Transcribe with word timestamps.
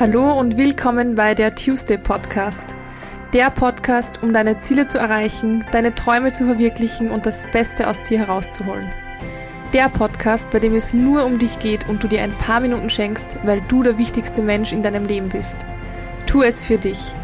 Hallo 0.00 0.32
und 0.32 0.56
willkommen 0.56 1.14
bei 1.14 1.34
der 1.34 1.54
Tuesday 1.54 1.98
Podcast. 1.98 2.74
Der 3.34 3.50
Podcast, 3.50 4.22
um 4.22 4.32
deine 4.32 4.56
Ziele 4.56 4.86
zu 4.86 4.96
erreichen, 4.96 5.62
deine 5.72 5.94
Träume 5.94 6.32
zu 6.32 6.46
verwirklichen 6.46 7.10
und 7.10 7.26
das 7.26 7.44
Beste 7.52 7.86
aus 7.86 8.00
dir 8.00 8.20
herauszuholen. 8.20 8.90
Der 9.74 9.90
Podcast, 9.90 10.50
bei 10.50 10.58
dem 10.58 10.74
es 10.74 10.94
nur 10.94 11.26
um 11.26 11.38
dich 11.38 11.58
geht 11.58 11.86
und 11.86 12.02
du 12.02 12.08
dir 12.08 12.22
ein 12.22 12.32
paar 12.38 12.60
Minuten 12.60 12.88
schenkst, 12.88 13.36
weil 13.44 13.60
du 13.68 13.82
der 13.82 13.98
wichtigste 13.98 14.40
Mensch 14.40 14.72
in 14.72 14.82
deinem 14.82 15.04
Leben 15.04 15.28
bist. 15.28 15.66
Tu 16.24 16.44
es 16.44 16.62
für 16.62 16.78
dich. 16.78 17.14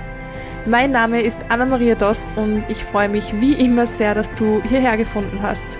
Mein 0.67 0.91
Name 0.91 1.23
ist 1.23 1.47
Anna-Maria 1.49 1.95
Doss 1.95 2.31
und 2.37 2.69
ich 2.69 2.85
freue 2.85 3.09
mich 3.09 3.41
wie 3.41 3.55
immer 3.55 3.87
sehr, 3.87 4.13
dass 4.13 4.35
du 4.35 4.63
hierher 4.65 4.99
gefunden 4.99 5.39
hast. 5.41 5.79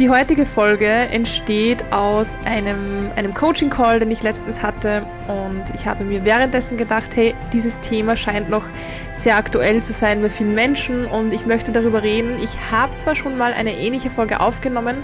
Die 0.00 0.10
heutige 0.10 0.44
Folge 0.44 0.88
entsteht 0.88 1.84
aus 1.92 2.36
einem, 2.44 3.12
einem 3.14 3.32
Coaching-Call, 3.32 4.00
den 4.00 4.10
ich 4.10 4.24
letztens 4.24 4.60
hatte 4.60 5.06
und 5.28 5.62
ich 5.72 5.86
habe 5.86 6.02
mir 6.02 6.24
währenddessen 6.24 6.76
gedacht, 6.76 7.14
hey, 7.14 7.32
dieses 7.52 7.78
Thema 7.78 8.16
scheint 8.16 8.50
noch 8.50 8.66
sehr 9.12 9.36
aktuell 9.36 9.84
zu 9.84 9.92
sein 9.92 10.20
bei 10.20 10.30
vielen 10.30 10.56
Menschen 10.56 11.06
und 11.06 11.32
ich 11.32 11.46
möchte 11.46 11.70
darüber 11.70 12.02
reden. 12.02 12.42
Ich 12.42 12.72
habe 12.72 12.92
zwar 12.96 13.14
schon 13.14 13.38
mal 13.38 13.52
eine 13.52 13.72
ähnliche 13.72 14.10
Folge 14.10 14.40
aufgenommen, 14.40 14.96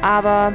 aber 0.00 0.54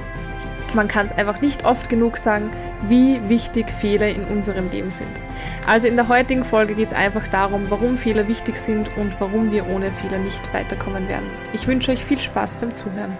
man 0.73 0.87
kann 0.87 1.05
es 1.05 1.11
einfach 1.11 1.39
nicht 1.41 1.63
oft 1.63 1.87
genug 1.87 2.17
sagen, 2.17 2.49
wie 2.89 3.21
wichtig 3.29 3.69
Fehler 3.69 4.07
in 4.07 4.23
unserem 4.23 4.71
Leben 4.71 4.89
sind. 4.89 5.11
Also 5.67 5.87
in 5.87 5.95
der 5.95 6.07
heutigen 6.07 6.43
Folge 6.43 6.73
geht 6.73 6.87
es 6.87 6.93
einfach 6.93 7.27
darum, 7.27 7.69
warum 7.69 7.99
Fehler 7.99 8.27
wichtig 8.27 8.57
sind 8.57 8.89
und 8.97 9.21
warum 9.21 9.51
wir 9.51 9.69
ohne 9.69 9.91
Fehler 9.91 10.17
nicht 10.17 10.51
weiterkommen 10.55 11.07
werden. 11.07 11.29
Ich 11.53 11.67
wünsche 11.67 11.91
euch 11.91 12.03
viel 12.03 12.19
Spaß 12.19 12.55
beim 12.55 12.73
Zuhören. 12.73 13.15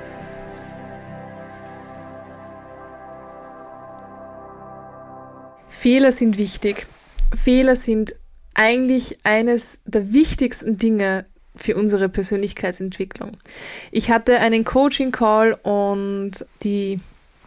Fehler 5.86 6.12
sind 6.12 6.40
wichtig. 6.40 6.88
Fehler 7.36 7.76
sind 7.76 8.16
eigentlich 8.55 9.20
eines 9.24 9.84
der 9.86 10.14
wichtigsten 10.14 10.80
Dinge 10.80 11.26
für 11.55 11.76
unsere 11.76 12.10
Persönlichkeitsentwicklung. 12.10 13.38
Ich 13.92 14.10
hatte 14.10 14.40
einen 14.40 14.64
Coaching-Call 14.64 15.54
und 15.62 16.32
die 16.64 17.02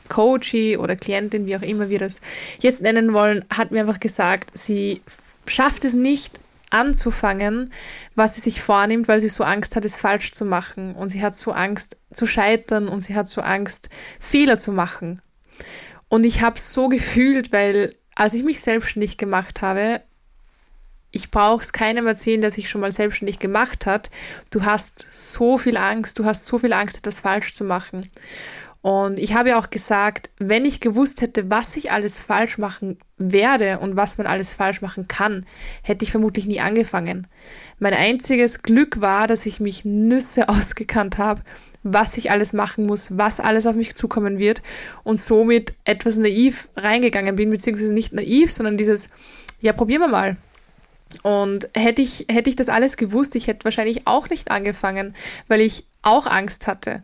Coachie 0.09 0.77
oder 0.77 0.95
Klientin, 0.95 1.47
wie 1.47 1.57
auch 1.57 1.63
immer 1.63 1.89
wir 1.89 1.99
das 1.99 2.21
jetzt 2.61 2.81
nennen 2.81 3.13
wollen, 3.13 3.45
hat 3.51 3.73
mir 3.73 3.81
einfach 3.81 3.99
gesagt, 3.99 4.57
sie 4.57 5.03
schafft 5.49 5.85
es 5.85 5.95
nicht 5.95 6.39
anzufangen, 6.71 7.73
was 8.15 8.37
sie 8.37 8.41
sich 8.41 8.63
vornimmt, 8.63 9.09
weil 9.09 9.19
sie 9.19 9.31
so 9.31 9.43
Angst 9.43 9.75
hat, 9.75 9.85
es 9.85 9.99
falsch 9.99 10.31
zu 10.31 10.45
machen 10.45 10.95
und 10.95 11.09
sie 11.09 11.23
hat 11.23 11.35
so 11.35 11.51
Angst 11.51 11.97
zu 12.13 12.25
scheitern 12.25 12.87
und 12.87 13.01
sie 13.01 13.17
hat 13.17 13.27
so 13.27 13.41
Angst, 13.41 13.89
Fehler 14.21 14.59
zu 14.59 14.71
machen. 14.71 15.21
Und 16.09 16.25
ich 16.25 16.41
habe 16.41 16.61
so 16.61 16.87
gefühlt, 16.87 17.51
weil 17.51 17.91
als 18.19 18.35
ich 18.35 18.43
mich 18.43 18.61
selbstständig 18.61 19.17
gemacht 19.17 19.63
habe, 19.63 20.03
ich 21.13 21.31
brauche 21.31 21.63
es 21.63 21.73
keinem 21.73 22.07
erzählen, 22.07 22.41
der 22.41 22.51
sich 22.51 22.69
schon 22.69 22.81
mal 22.81 22.93
selbstständig 22.93 23.39
gemacht 23.39 23.87
hat. 23.87 24.11
Du 24.51 24.65
hast 24.65 25.07
so 25.11 25.57
viel 25.57 25.77
Angst, 25.77 26.19
du 26.19 26.25
hast 26.25 26.45
so 26.45 26.59
viel 26.59 26.73
Angst, 26.73 26.99
etwas 26.99 27.21
falsch 27.21 27.55
zu 27.55 27.65
machen. 27.65 28.09
Und 28.83 29.21
ich 29.21 29.35
habe 29.35 29.51
ja 29.51 29.59
auch 29.59 29.71
gesagt, 29.71 30.31
wenn 30.39 30.65
ich 30.65 30.81
gewusst 30.81 31.21
hätte, 31.21 31.49
was 31.51 31.77
ich 31.77 31.93
alles 31.93 32.19
falsch 32.19 32.59
machen 32.59 32.99
werde 33.19 33.79
und 33.79 33.97
was 33.97 34.19
man 34.19 34.27
alles 34.27 34.53
falsch 34.53 34.83
machen 34.83 35.07
kann, 35.07 35.47
hätte 35.83 36.05
ich 36.05 36.11
vermutlich 36.11 36.47
nie 36.47 36.61
angefangen. 36.61 37.29
Mein 37.79 37.95
einziges 37.95 38.63
Glück 38.63 39.01
war, 39.01 39.29
dass 39.29 39.47
ich 39.47 39.61
mich 39.61 39.85
Nüsse 39.85 40.49
ausgekannt 40.49 41.19
habe 41.19 41.43
was 41.83 42.17
ich 42.17 42.31
alles 42.31 42.53
machen 42.53 42.87
muss, 42.87 43.17
was 43.17 43.41
alles 43.41 43.67
auf 43.67 43.77
mich 43.77 43.95
zukommen 43.95 44.39
wird 44.39 44.63
und 45.05 45.19
somit 45.19 45.75
etwas 45.85 46.17
naiv 46.17 46.69
reingegangen 46.77 47.37
bin, 47.37 47.51
beziehungsweise 47.51 47.93
nicht 47.93 48.13
naiv, 48.13 48.53
sondern 48.53 48.77
dieses, 48.77 49.11
ja, 49.61 49.73
probieren 49.73 50.03
wir 50.03 50.09
mal. 50.09 50.37
Und 51.23 51.69
hätte 51.75 52.03
ich, 52.03 52.27
hätte 52.29 52.51
ich 52.51 52.57
das 52.57 52.69
alles 52.69 52.97
gewusst, 52.97 53.35
ich 53.35 53.47
hätte 53.47 53.65
wahrscheinlich 53.65 54.07
auch 54.07 54.29
nicht 54.29 54.51
angefangen, 54.51 55.15
weil 55.47 55.61
ich 55.61 55.87
auch 56.03 56.27
Angst 56.27 56.67
hatte. 56.67 57.03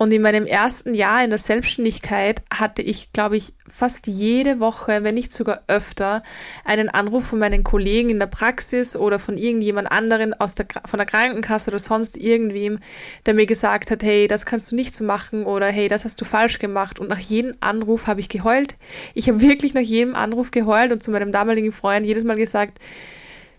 Und 0.00 0.14
in 0.14 0.22
meinem 0.22 0.46
ersten 0.46 0.94
Jahr 0.94 1.22
in 1.22 1.28
der 1.28 1.38
Selbstständigkeit 1.38 2.40
hatte 2.50 2.80
ich, 2.80 3.12
glaube 3.12 3.36
ich, 3.36 3.52
fast 3.68 4.06
jede 4.06 4.58
Woche, 4.58 5.04
wenn 5.04 5.14
nicht 5.14 5.30
sogar 5.30 5.60
öfter, 5.66 6.22
einen 6.64 6.88
Anruf 6.88 7.26
von 7.26 7.38
meinen 7.38 7.64
Kollegen 7.64 8.08
in 8.08 8.18
der 8.18 8.26
Praxis 8.26 8.96
oder 8.96 9.18
von 9.18 9.36
irgendjemand 9.36 9.92
anderen 9.92 10.32
aus 10.32 10.54
der, 10.54 10.68
von 10.86 10.96
der 10.96 11.04
Krankenkasse 11.04 11.68
oder 11.68 11.78
sonst 11.78 12.16
irgendwem, 12.16 12.78
der 13.26 13.34
mir 13.34 13.44
gesagt 13.44 13.90
hat, 13.90 14.02
hey, 14.02 14.26
das 14.26 14.46
kannst 14.46 14.72
du 14.72 14.76
nicht 14.76 14.94
so 14.94 15.04
machen 15.04 15.44
oder 15.44 15.66
hey, 15.66 15.88
das 15.88 16.06
hast 16.06 16.18
du 16.18 16.24
falsch 16.24 16.58
gemacht. 16.58 16.98
Und 16.98 17.10
nach 17.10 17.18
jedem 17.18 17.54
Anruf 17.60 18.06
habe 18.06 18.20
ich 18.20 18.30
geheult. 18.30 18.76
Ich 19.12 19.28
habe 19.28 19.42
wirklich 19.42 19.74
nach 19.74 19.82
jedem 19.82 20.16
Anruf 20.16 20.50
geheult 20.50 20.92
und 20.92 21.02
zu 21.02 21.10
meinem 21.10 21.30
damaligen 21.30 21.72
Freund 21.72 22.06
jedes 22.06 22.24
Mal 22.24 22.36
gesagt, 22.36 22.78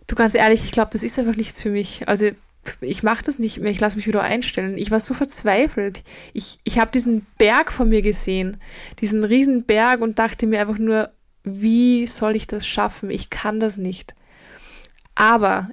du 0.08 0.16
ganz 0.16 0.34
ehrlich, 0.34 0.64
ich 0.64 0.72
glaube, 0.72 0.90
das 0.92 1.04
ist 1.04 1.20
einfach 1.20 1.36
nichts 1.36 1.62
für 1.62 1.70
mich. 1.70 2.08
Also 2.08 2.32
ich 2.82 3.04
mache 3.04 3.24
das 3.24 3.40
nicht 3.40 3.60
mehr, 3.60 3.72
ich 3.72 3.80
lasse 3.80 3.96
mich 3.96 4.08
wieder 4.08 4.22
einstellen. 4.22 4.78
Ich 4.78 4.92
war 4.92 5.00
so 5.00 5.14
verzweifelt. 5.14 6.04
Ich, 6.34 6.60
ich 6.64 6.80
habe 6.80 6.92
diesen 6.92 7.26
Berg 7.38 7.72
von 7.72 7.90
mir 7.90 8.02
gesehen, 8.02 8.58
diesen 9.00 9.24
riesen 9.24 9.64
Berg 9.64 10.02
und 10.02 10.20
dachte 10.20 10.48
mir 10.48 10.62
einfach 10.62 10.78
nur, 10.78 11.10
wie 11.44 12.06
soll 12.08 12.36
ich 12.36 12.48
das 12.48 12.68
schaffen? 12.68 13.10
Ich 13.10 13.30
kann 13.30 13.60
das 13.60 13.78
nicht. 13.78 14.14
Aber 15.16 15.70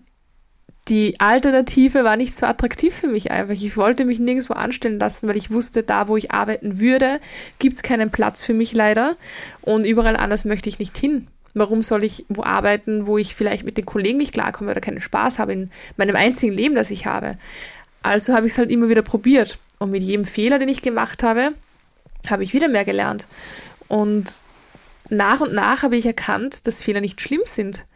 die 0.88 1.20
Alternative 1.20 2.04
war 2.04 2.16
nicht 2.16 2.34
so 2.34 2.46
attraktiv 2.46 2.94
für 2.94 3.08
mich 3.08 3.30
einfach. 3.30 3.52
Ich 3.52 3.76
wollte 3.76 4.06
mich 4.06 4.18
nirgendwo 4.18 4.54
anstellen 4.54 4.98
lassen, 4.98 5.28
weil 5.28 5.36
ich 5.36 5.50
wusste, 5.50 5.82
da 5.82 6.08
wo 6.08 6.16
ich 6.16 6.30
arbeiten 6.30 6.80
würde, 6.80 7.20
gibt 7.58 7.76
es 7.76 7.82
keinen 7.82 8.10
Platz 8.10 8.42
für 8.42 8.54
mich 8.54 8.72
leider. 8.72 9.16
Und 9.60 9.84
überall 9.84 10.16
anders 10.16 10.46
möchte 10.46 10.70
ich 10.70 10.78
nicht 10.78 10.96
hin. 10.96 11.28
Warum 11.58 11.82
soll 11.82 12.04
ich 12.04 12.26
wo 12.28 12.42
arbeiten, 12.42 13.06
wo 13.06 13.18
ich 13.18 13.34
vielleicht 13.34 13.64
mit 13.64 13.76
den 13.76 13.86
Kollegen 13.86 14.18
nicht 14.18 14.32
klarkomme 14.32 14.70
oder 14.70 14.80
keinen 14.80 15.00
Spaß 15.00 15.38
habe 15.38 15.52
in 15.52 15.70
meinem 15.96 16.16
einzigen 16.16 16.52
Leben, 16.52 16.74
das 16.74 16.90
ich 16.90 17.06
habe? 17.06 17.38
Also 18.02 18.32
habe 18.32 18.46
ich 18.46 18.52
es 18.52 18.58
halt 18.58 18.70
immer 18.70 18.88
wieder 18.88 19.02
probiert. 19.02 19.58
Und 19.78 19.90
mit 19.90 20.02
jedem 20.02 20.24
Fehler, 20.24 20.58
den 20.58 20.68
ich 20.68 20.82
gemacht 20.82 21.22
habe, 21.22 21.52
habe 22.28 22.44
ich 22.44 22.52
wieder 22.52 22.68
mehr 22.68 22.84
gelernt. 22.84 23.26
Und 23.88 24.26
nach 25.08 25.40
und 25.40 25.54
nach 25.54 25.82
habe 25.82 25.96
ich 25.96 26.06
erkannt, 26.06 26.66
dass 26.66 26.82
Fehler 26.82 27.00
nicht 27.00 27.20
schlimm 27.20 27.42
sind. 27.44 27.86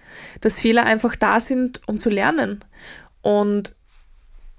Dass 0.41 0.59
Fehler 0.59 0.84
einfach 0.84 1.17
da 1.17 1.41
sind, 1.41 1.81
um 1.87 1.99
zu 1.99 2.11
lernen. 2.11 2.61
Und 3.22 3.75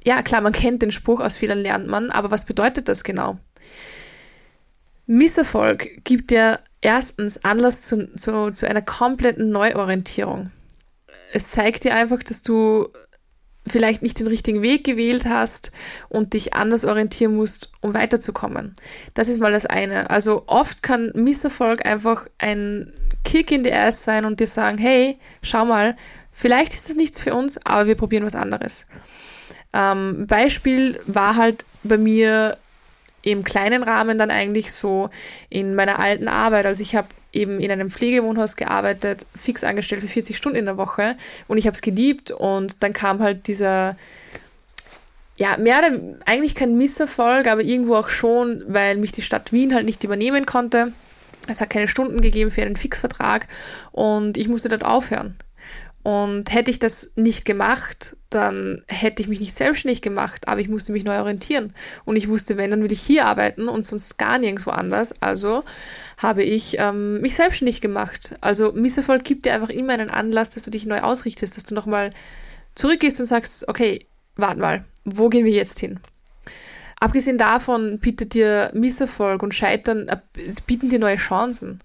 ja, 0.04 0.22
klar, 0.22 0.42
man 0.42 0.54
kennt 0.54 0.82
den 0.82 0.92
Spruch, 0.92 1.20
aus 1.20 1.38
Fehlern 1.38 1.60
lernt 1.60 1.88
man, 1.88 2.10
aber 2.10 2.32
was 2.32 2.46
bedeutet 2.46 2.88
das 2.88 3.04
genau? 3.04 3.38
Misserfolg 5.06 6.04
gibt 6.04 6.32
ja 6.32 6.60
erstens 6.84 7.44
Anlass 7.44 7.82
zu, 7.82 8.14
zu, 8.16 8.52
zu 8.52 8.70
einer 8.70 8.82
kompletten 8.82 9.50
Neuorientierung. 9.50 10.52
Es 11.32 11.50
zeigt 11.50 11.84
dir 11.84 11.96
einfach, 11.96 12.22
dass 12.22 12.44
du 12.44 12.90
vielleicht 13.66 14.02
nicht 14.02 14.20
den 14.20 14.28
richtigen 14.28 14.62
Weg 14.62 14.84
gewählt 14.84 15.26
hast 15.26 15.72
und 16.10 16.34
dich 16.34 16.54
anders 16.54 16.84
orientieren 16.84 17.36
musst, 17.36 17.72
um 17.80 17.94
weiterzukommen. 17.94 18.74
Das 19.14 19.30
ist 19.30 19.40
mal 19.40 19.54
das 19.54 19.66
eine. 19.66 20.10
Also 20.10 20.44
oft 20.48 20.84
kann 20.84 21.12
Misserfolg 21.16 21.86
einfach 21.86 22.28
ein 22.38 22.92
Kick 23.24 23.52
in 23.52 23.64
die 23.64 23.72
Ass 23.72 24.04
sein 24.04 24.26
und 24.26 24.42
dir 24.42 24.48
sagen, 24.48 24.78
hey, 24.78 25.18
schau 25.42 25.64
mal, 25.64 25.96
vielleicht 26.32 26.74
ist 26.74 26.90
das 26.90 26.98
nichts 26.98 27.22
für 27.22 27.34
uns, 27.34 27.66
aber 27.66 27.88
wir 27.88 27.96
probieren 27.96 28.26
was 28.26 28.36
anderes. 28.36 28.86
Ähm, 29.72 30.28
Beispiel 30.28 31.00
war 31.06 31.38
halt 31.38 31.64
bei 31.84 31.98
mir 31.98 32.58
im 33.24 33.44
kleinen 33.44 33.84
Rahmen 33.84 34.18
dann 34.18 34.30
eigentlich 34.30 34.72
so 34.72 35.10
in 35.50 35.76
meiner 35.76 35.98
alten 36.00 36.28
Arbeit. 36.28 36.66
Also 36.66 36.84
ich 36.84 36.96
habe 36.96 37.08
eben 37.32 37.60
in 37.60 37.72
einem 37.72 37.90
Pflegewohnhaus 37.90 38.56
gearbeitet, 38.56 39.26
fix 39.36 39.64
angestellt 39.64 40.02
für 40.02 40.08
40 40.08 40.38
Stunden 40.38 40.58
in 40.58 40.66
der 40.66 40.78
Woche 40.78 41.16
und 41.48 41.58
ich 41.58 41.66
habe 41.66 41.74
es 41.74 41.82
geliebt 41.82 42.30
und 42.32 42.84
dann 42.84 42.94
kam 42.94 43.20
halt 43.20 43.48
dieser 43.48 43.96
ja, 45.36 45.58
mehr 45.58 45.80
oder 45.80 46.00
eigentlich 46.26 46.54
kein 46.54 46.78
Misserfolg, 46.78 47.48
aber 47.48 47.62
irgendwo 47.62 47.96
auch 47.96 48.10
schon, 48.10 48.64
weil 48.68 48.98
mich 48.98 49.14
die 49.14 49.24
Stadt 49.24 49.52
Wien 49.52 49.74
halt 49.74 49.86
nicht 49.86 50.04
übernehmen 50.04 50.46
konnte. 50.46 50.92
Es 51.48 51.60
hat 51.60 51.72
keine 51.72 51.88
Stunden 51.88 52.22
gegeben 52.22 52.52
für 52.52 52.62
einen 52.62 52.76
Fixvertrag 52.76 53.48
und 53.92 54.38
ich 54.38 54.48
musste 54.48 54.70
dort 54.70 54.86
aufhören. 54.86 55.36
Und 56.04 56.54
hätte 56.54 56.70
ich 56.70 56.80
das 56.80 57.14
nicht 57.16 57.46
gemacht, 57.46 58.18
dann 58.30 58.84
hätte 58.88 59.22
ich 59.22 59.30
mich 59.30 59.40
nicht 59.40 59.54
selbstständig 59.54 60.02
gemacht, 60.02 60.50
aber 60.50 60.60
ich 60.60 60.68
musste 60.68 60.92
mich 60.92 61.06
neu 61.06 61.18
orientieren. 61.18 61.74
Und 62.04 62.18
ich 62.18 62.28
wusste, 62.28 62.58
wenn, 62.58 62.72
dann 62.72 62.84
will 62.84 62.92
ich 62.92 63.02
hier 63.02 63.26
arbeiten 63.26 63.70
und 63.70 63.86
sonst 63.86 64.18
gar 64.18 64.38
nirgendwo 64.38 64.72
anders. 64.72 65.22
Also 65.22 65.64
habe 66.18 66.44
ich 66.44 66.76
ähm, 66.78 67.22
mich 67.22 67.36
selbstständig 67.36 67.80
gemacht. 67.80 68.36
Also 68.42 68.74
Misserfolg 68.74 69.24
gibt 69.24 69.46
dir 69.46 69.54
einfach 69.54 69.70
immer 69.70 69.94
einen 69.94 70.10
Anlass, 70.10 70.50
dass 70.50 70.64
du 70.64 70.72
dich 70.72 70.86
neu 70.86 71.00
ausrichtest, 71.00 71.56
dass 71.56 71.64
du 71.64 71.74
nochmal 71.74 72.10
zurückgehst 72.76 73.22
und 73.22 73.26
sagst, 73.26 73.70
okay, 73.70 74.06
warte 74.36 74.60
mal, 74.60 74.84
wo 75.06 75.30
gehen 75.30 75.46
wir 75.46 75.54
jetzt 75.54 75.80
hin? 75.80 76.02
Abgesehen 77.00 77.38
davon 77.38 78.00
bietet 78.00 78.34
dir 78.34 78.72
Misserfolg 78.74 79.42
und 79.42 79.54
Scheitern, 79.54 80.10
äh, 80.10 80.18
bieten 80.68 80.90
dir 80.90 81.00
neue 81.00 81.18
Chancen 81.18 81.80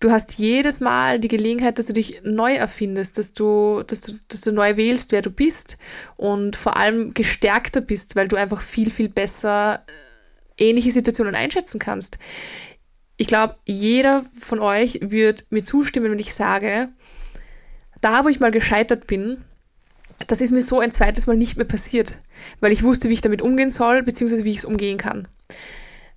du 0.00 0.10
hast 0.10 0.34
jedes 0.34 0.80
Mal 0.80 1.18
die 1.18 1.28
Gelegenheit, 1.28 1.78
dass 1.78 1.86
du 1.86 1.92
dich 1.92 2.20
neu 2.24 2.54
erfindest, 2.54 3.18
dass 3.18 3.34
du, 3.34 3.82
dass 3.86 4.02
du, 4.02 4.12
dass 4.28 4.40
du 4.40 4.52
neu 4.52 4.76
wählst, 4.76 5.12
wer 5.12 5.22
du 5.22 5.30
bist 5.30 5.78
und 6.16 6.56
vor 6.56 6.76
allem 6.76 7.14
gestärkter 7.14 7.80
bist, 7.80 8.16
weil 8.16 8.28
du 8.28 8.36
einfach 8.36 8.60
viel, 8.60 8.90
viel 8.90 9.08
besser 9.08 9.84
äh, 9.86 10.68
ähnliche 10.68 10.92
Situationen 10.92 11.34
einschätzen 11.34 11.78
kannst. 11.78 12.18
Ich 13.16 13.26
glaube, 13.26 13.56
jeder 13.64 14.24
von 14.40 14.58
euch 14.58 14.98
wird 15.02 15.46
mir 15.50 15.62
zustimmen, 15.62 16.10
wenn 16.10 16.18
ich 16.18 16.34
sage, 16.34 16.88
da, 18.00 18.24
wo 18.24 18.28
ich 18.28 18.40
mal 18.40 18.50
gescheitert 18.50 19.06
bin, 19.06 19.44
das 20.26 20.40
ist 20.40 20.50
mir 20.50 20.62
so 20.62 20.80
ein 20.80 20.90
zweites 20.90 21.26
Mal 21.26 21.36
nicht 21.36 21.56
mehr 21.56 21.66
passiert, 21.66 22.18
weil 22.60 22.72
ich 22.72 22.82
wusste, 22.82 23.08
wie 23.08 23.14
ich 23.14 23.20
damit 23.20 23.42
umgehen 23.42 23.70
soll, 23.70 24.02
beziehungsweise 24.02 24.44
wie 24.44 24.50
ich 24.50 24.58
es 24.58 24.64
umgehen 24.64 24.98
kann. 24.98 25.28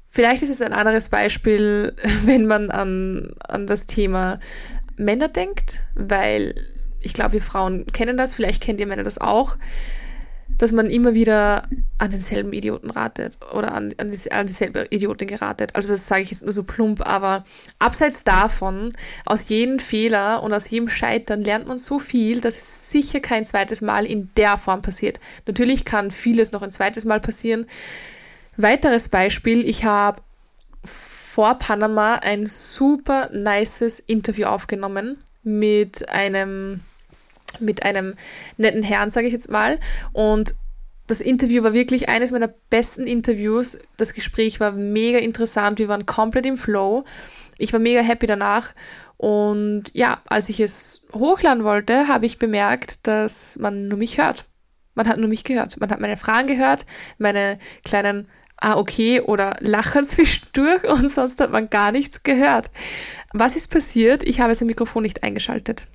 Vielleicht 0.09 0.41
ist 0.43 0.49
es 0.49 0.61
ein 0.61 0.73
anderes 0.73 1.09
Beispiel, 1.09 1.95
wenn 2.23 2.45
man 2.45 2.71
an, 2.71 3.33
an 3.39 3.67
das 3.67 3.85
Thema 3.85 4.39
Männer 4.95 5.27
denkt, 5.27 5.83
weil 5.95 6.55
ich 6.99 7.13
glaube, 7.13 7.33
wir 7.33 7.41
Frauen 7.41 7.85
kennen 7.87 8.17
das, 8.17 8.33
vielleicht 8.33 8.61
kennt 8.61 8.79
ihr 8.79 8.87
Männer 8.87 9.03
das 9.03 9.19
auch, 9.19 9.57
dass 10.57 10.71
man 10.71 10.89
immer 10.89 11.13
wieder 11.13 11.67
an 11.99 12.09
denselben 12.09 12.51
Idioten 12.53 12.89
ratet 12.89 13.37
oder 13.53 13.73
an, 13.73 13.93
an, 13.97 14.09
die, 14.09 14.31
an 14.31 14.47
dieselbe 14.47 14.87
Idiotin 14.89 15.27
geratet. 15.27 15.75
Also 15.75 15.89
das 15.89 16.07
sage 16.07 16.23
ich 16.23 16.31
jetzt 16.31 16.43
nur 16.43 16.53
so 16.53 16.63
plump, 16.63 17.05
aber 17.05 17.45
abseits 17.79 18.23
davon, 18.23 18.91
aus 19.25 19.49
jedem 19.49 19.79
Fehler 19.79 20.41
und 20.41 20.53
aus 20.53 20.69
jedem 20.69 20.89
Scheitern 20.89 21.43
lernt 21.43 21.67
man 21.67 21.77
so 21.77 21.99
viel, 21.99 22.41
dass 22.41 22.57
es 22.57 22.91
sicher 22.91 23.19
kein 23.19 23.45
zweites 23.45 23.81
Mal 23.81 24.05
in 24.05 24.29
der 24.35 24.57
Form 24.57 24.81
passiert. 24.81 25.19
Natürlich 25.45 25.85
kann 25.85 26.11
vieles 26.11 26.51
noch 26.51 26.63
ein 26.63 26.71
zweites 26.71 27.05
Mal 27.05 27.19
passieren. 27.19 27.67
Weiteres 28.57 29.09
Beispiel, 29.09 29.67
ich 29.67 29.85
habe 29.85 30.21
vor 30.83 31.55
Panama 31.55 32.15
ein 32.15 32.47
super 32.47 33.29
nices 33.31 33.99
Interview 33.99 34.47
aufgenommen 34.47 35.17
mit 35.43 36.09
einem 36.09 36.81
mit 37.59 37.83
einem 37.83 38.15
netten 38.57 38.83
Herrn, 38.83 39.09
sage 39.11 39.27
ich 39.27 39.33
jetzt 39.33 39.51
mal. 39.51 39.79
Und 40.11 40.55
das 41.05 41.21
Interview 41.21 41.63
war 41.63 41.73
wirklich 41.73 42.09
eines 42.09 42.31
meiner 42.31 42.49
besten 42.69 43.05
Interviews. 43.07 43.77
Das 43.97 44.13
Gespräch 44.13 44.59
war 44.59 44.71
mega 44.71 45.19
interessant. 45.19 45.79
Wir 45.79 45.87
waren 45.87 46.05
komplett 46.05 46.45
im 46.45 46.57
Flow. 46.57 47.05
Ich 47.57 47.73
war 47.73 47.79
mega 47.79 48.01
happy 48.01 48.25
danach. 48.25 48.73
Und 49.17 49.85
ja, 49.93 50.21
als 50.27 50.49
ich 50.49 50.59
es 50.59 51.07
hochladen 51.13 51.63
wollte, 51.63 52.07
habe 52.07 52.25
ich 52.25 52.39
bemerkt, 52.39 53.07
dass 53.07 53.57
man 53.57 53.87
nur 53.87 53.97
mich 53.97 54.17
hört. 54.17 54.45
Man 54.95 55.07
hat 55.07 55.19
nur 55.19 55.29
mich 55.29 55.43
gehört. 55.43 55.79
Man 55.79 55.89
hat 55.91 55.99
meine 55.99 56.17
Fragen 56.17 56.47
gehört, 56.47 56.85
meine 57.17 57.59
kleinen 57.83 58.27
Ah, 58.59 58.77
okay 58.77 59.21
oder 59.21 59.55
Lacher 59.59 60.03
zwischendurch 60.03 60.83
und 60.89 61.09
sonst 61.09 61.39
hat 61.39 61.51
man 61.51 61.69
gar 61.69 61.91
nichts 61.91 62.23
gehört. 62.23 62.71
Was 63.33 63.55
ist 63.55 63.69
passiert? 63.69 64.23
Ich 64.23 64.39
habe 64.39 64.55
sein 64.55 64.67
Mikrofon 64.67 65.03
nicht 65.03 65.23
eingeschaltet. 65.23 65.87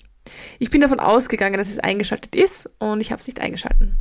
Ich 0.61 0.71
bin 0.71 0.81
davon 0.81 1.01
ausgegangen, 1.01 1.59
dass 1.59 1.69
es 1.69 1.81
eingeschaltet 1.81 2.37
ist 2.37 2.71
und 2.79 3.01
ich 3.01 3.11
habe 3.11 3.21
es 3.21 3.27
nicht 3.27 3.41
eingeschalten. 3.41 3.97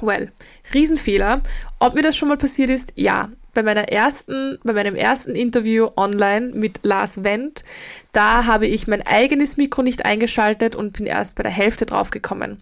Well, 0.00 0.30
Riesenfehler. 0.72 1.42
Ob 1.78 1.94
mir 1.94 2.02
das 2.02 2.16
schon 2.16 2.28
mal 2.28 2.36
passiert 2.36 2.70
ist? 2.70 2.92
Ja. 2.96 3.30
Bei 3.54 3.62
meiner 3.64 3.88
ersten, 3.88 4.58
bei 4.62 4.72
meinem 4.72 4.94
ersten 4.94 5.34
Interview 5.34 5.88
online 5.96 6.52
mit 6.54 6.80
Lars 6.84 7.24
Wendt, 7.24 7.64
da 8.12 8.46
habe 8.46 8.68
ich 8.68 8.86
mein 8.86 9.04
eigenes 9.04 9.56
Mikro 9.56 9.82
nicht 9.82 10.04
eingeschaltet 10.04 10.76
und 10.76 10.92
bin 10.92 11.06
erst 11.06 11.34
bei 11.34 11.42
der 11.42 11.50
Hälfte 11.50 11.84
draufgekommen. 11.84 12.58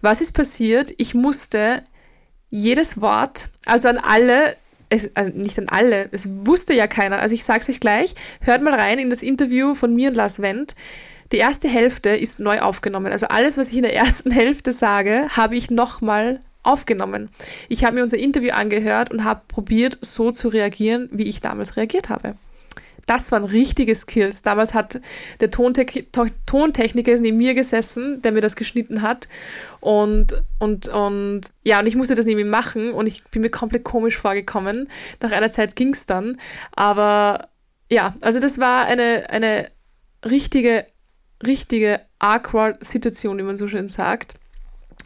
Was 0.00 0.22
ist 0.22 0.32
passiert? 0.32 0.94
Ich 0.96 1.12
musste 1.12 1.82
jedes 2.50 3.00
Wort, 3.00 3.48
also 3.66 3.88
an 3.88 3.98
alle, 3.98 4.56
es, 4.88 5.14
also 5.14 5.32
nicht 5.32 5.58
an 5.58 5.68
alle, 5.68 6.08
es 6.12 6.28
wusste 6.46 6.74
ja 6.74 6.86
keiner, 6.86 7.20
also 7.20 7.34
ich 7.34 7.44
sag's 7.44 7.68
euch 7.68 7.80
gleich, 7.80 8.14
hört 8.40 8.62
mal 8.62 8.74
rein 8.74 8.98
in 8.98 9.10
das 9.10 9.22
Interview 9.22 9.74
von 9.74 9.94
mir 9.94 10.08
und 10.08 10.14
Lars 10.14 10.40
Wendt. 10.40 10.74
Die 11.30 11.36
erste 11.36 11.68
Hälfte 11.68 12.10
ist 12.10 12.40
neu 12.40 12.60
aufgenommen. 12.60 13.12
Also 13.12 13.28
alles, 13.28 13.58
was 13.58 13.68
ich 13.68 13.76
in 13.76 13.82
der 13.82 13.94
ersten 13.94 14.30
Hälfte 14.32 14.72
sage, 14.72 15.28
habe 15.36 15.56
ich 15.56 15.70
nochmal 15.70 16.40
aufgenommen. 16.62 17.28
Ich 17.68 17.84
habe 17.84 17.96
mir 17.96 18.02
unser 18.02 18.18
Interview 18.18 18.52
angehört 18.52 19.10
und 19.10 19.24
habe 19.24 19.42
probiert, 19.46 19.98
so 20.00 20.32
zu 20.32 20.48
reagieren, 20.48 21.08
wie 21.12 21.24
ich 21.24 21.40
damals 21.40 21.76
reagiert 21.76 22.08
habe. 22.08 22.34
Das 23.08 23.32
waren 23.32 23.42
richtige 23.42 23.94
Skills. 23.96 24.42
Damals 24.42 24.74
hat 24.74 25.00
der 25.40 25.50
Tonte 25.50 25.86
Tontechniker 26.46 27.16
neben 27.18 27.38
mir 27.38 27.54
gesessen, 27.54 28.22
der 28.22 28.32
mir 28.32 28.40
das 28.40 28.54
geschnitten 28.54 29.02
hat. 29.02 29.28
Und, 29.80 30.42
und, 30.58 30.88
und 30.88 31.40
ja, 31.64 31.80
und 31.80 31.86
ich 31.86 31.96
musste 31.96 32.14
das 32.14 32.26
neben 32.26 32.40
ihm 32.40 32.50
machen 32.50 32.92
und 32.92 33.06
ich 33.06 33.24
bin 33.24 33.42
mir 33.42 33.50
komplett 33.50 33.82
komisch 33.82 34.16
vorgekommen. 34.16 34.88
Nach 35.20 35.32
einer 35.32 35.50
Zeit 35.50 35.74
ging 35.74 35.94
es 35.94 36.06
dann. 36.06 36.38
Aber 36.76 37.48
ja, 37.90 38.14
also 38.20 38.38
das 38.38 38.58
war 38.58 38.84
eine, 38.84 39.30
eine 39.30 39.70
richtige 40.24 40.86
richtige 41.46 42.00
awkward 42.18 42.84
Situation, 42.84 43.38
wie 43.38 43.42
man 43.42 43.56
so 43.56 43.68
schön 43.68 43.88
sagt. 43.88 44.34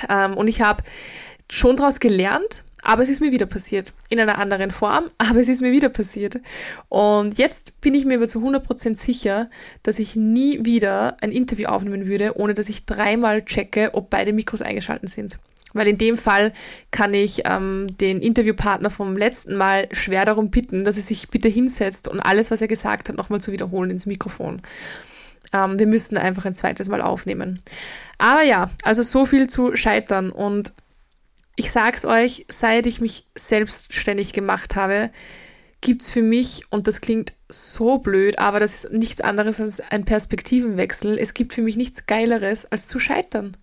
Ähm, 0.09 0.37
und 0.37 0.49
ich 0.49 0.63
habe 0.63 0.83
schon 1.51 1.77
daraus 1.77 2.01
gelernt, 2.01 2.65
aber 2.83 3.03
es 3.03 3.09
ist 3.09 3.21
mir 3.21 3.33
wieder 3.33 3.47
passiert. 3.47 3.93
In 4.09 4.21
einer 4.21 4.39
anderen 4.39 4.71
Form, 4.71 5.11
aber 5.19 5.41
es 5.41 5.49
ist 5.49 5.61
mir 5.61 5.73
wieder 5.73 5.89
passiert. 5.89 6.41
Und 6.89 7.39
jetzt 7.39 7.81
bin 7.81 7.95
ich 7.95 8.05
mir 8.05 8.17
aber 8.17 8.27
zu 8.27 8.41
100% 8.41 8.97
sicher, 8.97 9.49
dass 9.83 9.99
ich 9.99 10.17
nie 10.17 10.65
wieder 10.65 11.17
ein 11.21 11.33
Interview 11.33 11.69
aufnehmen 11.69 12.07
würde, 12.07 12.37
ohne 12.37 12.55
dass 12.55 12.69
ich 12.69 12.85
dreimal 12.85 13.45
checke, 13.45 13.91
ob 13.95 14.11
beide 14.11 14.33
Mikros 14.33 14.63
eingeschaltet 14.63 15.11
sind. 15.11 15.39
Weil 15.75 15.89
in 15.89 15.99
dem 15.99 16.19
Fall 16.19 16.53
kann 16.91 17.15
ich 17.15 17.43
ähm, 17.45 17.87
den 17.99 18.21
Interviewpartner 18.21 18.91
vom 18.91 19.17
letzten 19.17 19.57
Mal 19.57 19.89
schwer 19.93 20.25
darum 20.25 20.51
bitten, 20.51 20.85
dass 20.85 20.97
er 20.97 21.03
sich 21.03 21.31
bitte 21.31 21.49
hinsetzt 21.49 22.09
und 22.09 22.21
alles, 22.21 22.51
was 22.51 22.61
er 22.61 22.69
gesagt 22.69 23.09
hat, 23.09 23.17
nochmal 23.17 23.41
zu 23.41 23.53
wiederholen 23.53 23.91
ins 23.91 24.05
Mikrofon. 24.05 24.61
Ähm, 25.53 25.79
wir 25.79 25.87
müssten 25.87 26.17
einfach 26.17 26.45
ein 26.45 26.55
zweites 26.55 26.89
Mal 26.89 27.01
aufnehmen. 27.01 27.61
Aber 28.19 28.43
ja, 28.43 28.71
also 28.83 29.03
so 29.03 29.27
viel 29.27 29.49
zu 29.49 29.75
Scheitern. 29.77 30.31
Und 30.31 30.73
ich 31.57 31.71
sag's 31.71 32.05
euch, 32.05 32.47
seit 32.49 32.87
ich 32.87 33.01
mich 33.01 33.27
selbstständig 33.35 34.33
gemacht 34.33 34.77
habe, 34.77 35.11
gibt's 35.81 36.11
für 36.11 36.23
mich, 36.23 36.65
und 36.71 36.87
das 36.87 37.01
klingt 37.01 37.35
so 37.49 37.99
blöd, 37.99 38.39
aber 38.39 38.61
das 38.61 38.85
ist 38.85 38.93
nichts 38.93 39.21
anderes 39.21 39.61
als 39.61 39.81
ein 39.81 40.05
Perspektivenwechsel. 40.05 41.19
Es 41.19 41.35
gibt 41.35 41.53
für 41.53 41.63
mich 41.63 41.77
nichts 41.77 42.07
Geileres, 42.07 42.71
als 42.71 42.89
zu 42.89 42.99
scheitern. 42.99 43.57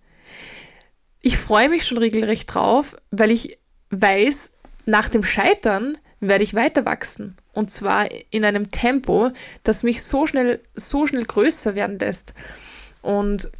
Ich 1.20 1.36
freue 1.36 1.68
mich 1.68 1.86
schon 1.86 1.98
regelrecht 1.98 2.54
drauf, 2.54 2.96
weil 3.10 3.30
ich 3.30 3.58
weiß, 3.90 4.58
nach 4.86 5.08
dem 5.08 5.24
Scheitern 5.24 5.98
werde 6.20 6.44
ich 6.44 6.54
weiter 6.54 6.84
wachsen. 6.84 7.36
Und 7.52 7.70
zwar 7.70 8.08
in 8.30 8.44
einem 8.44 8.70
Tempo, 8.70 9.30
das 9.64 9.82
mich 9.82 10.02
so 10.02 10.26
schnell, 10.26 10.60
so 10.74 11.06
schnell 11.06 11.24
größer 11.24 11.74
werden 11.74 11.98
lässt. 11.98 12.34
Und 13.02 13.50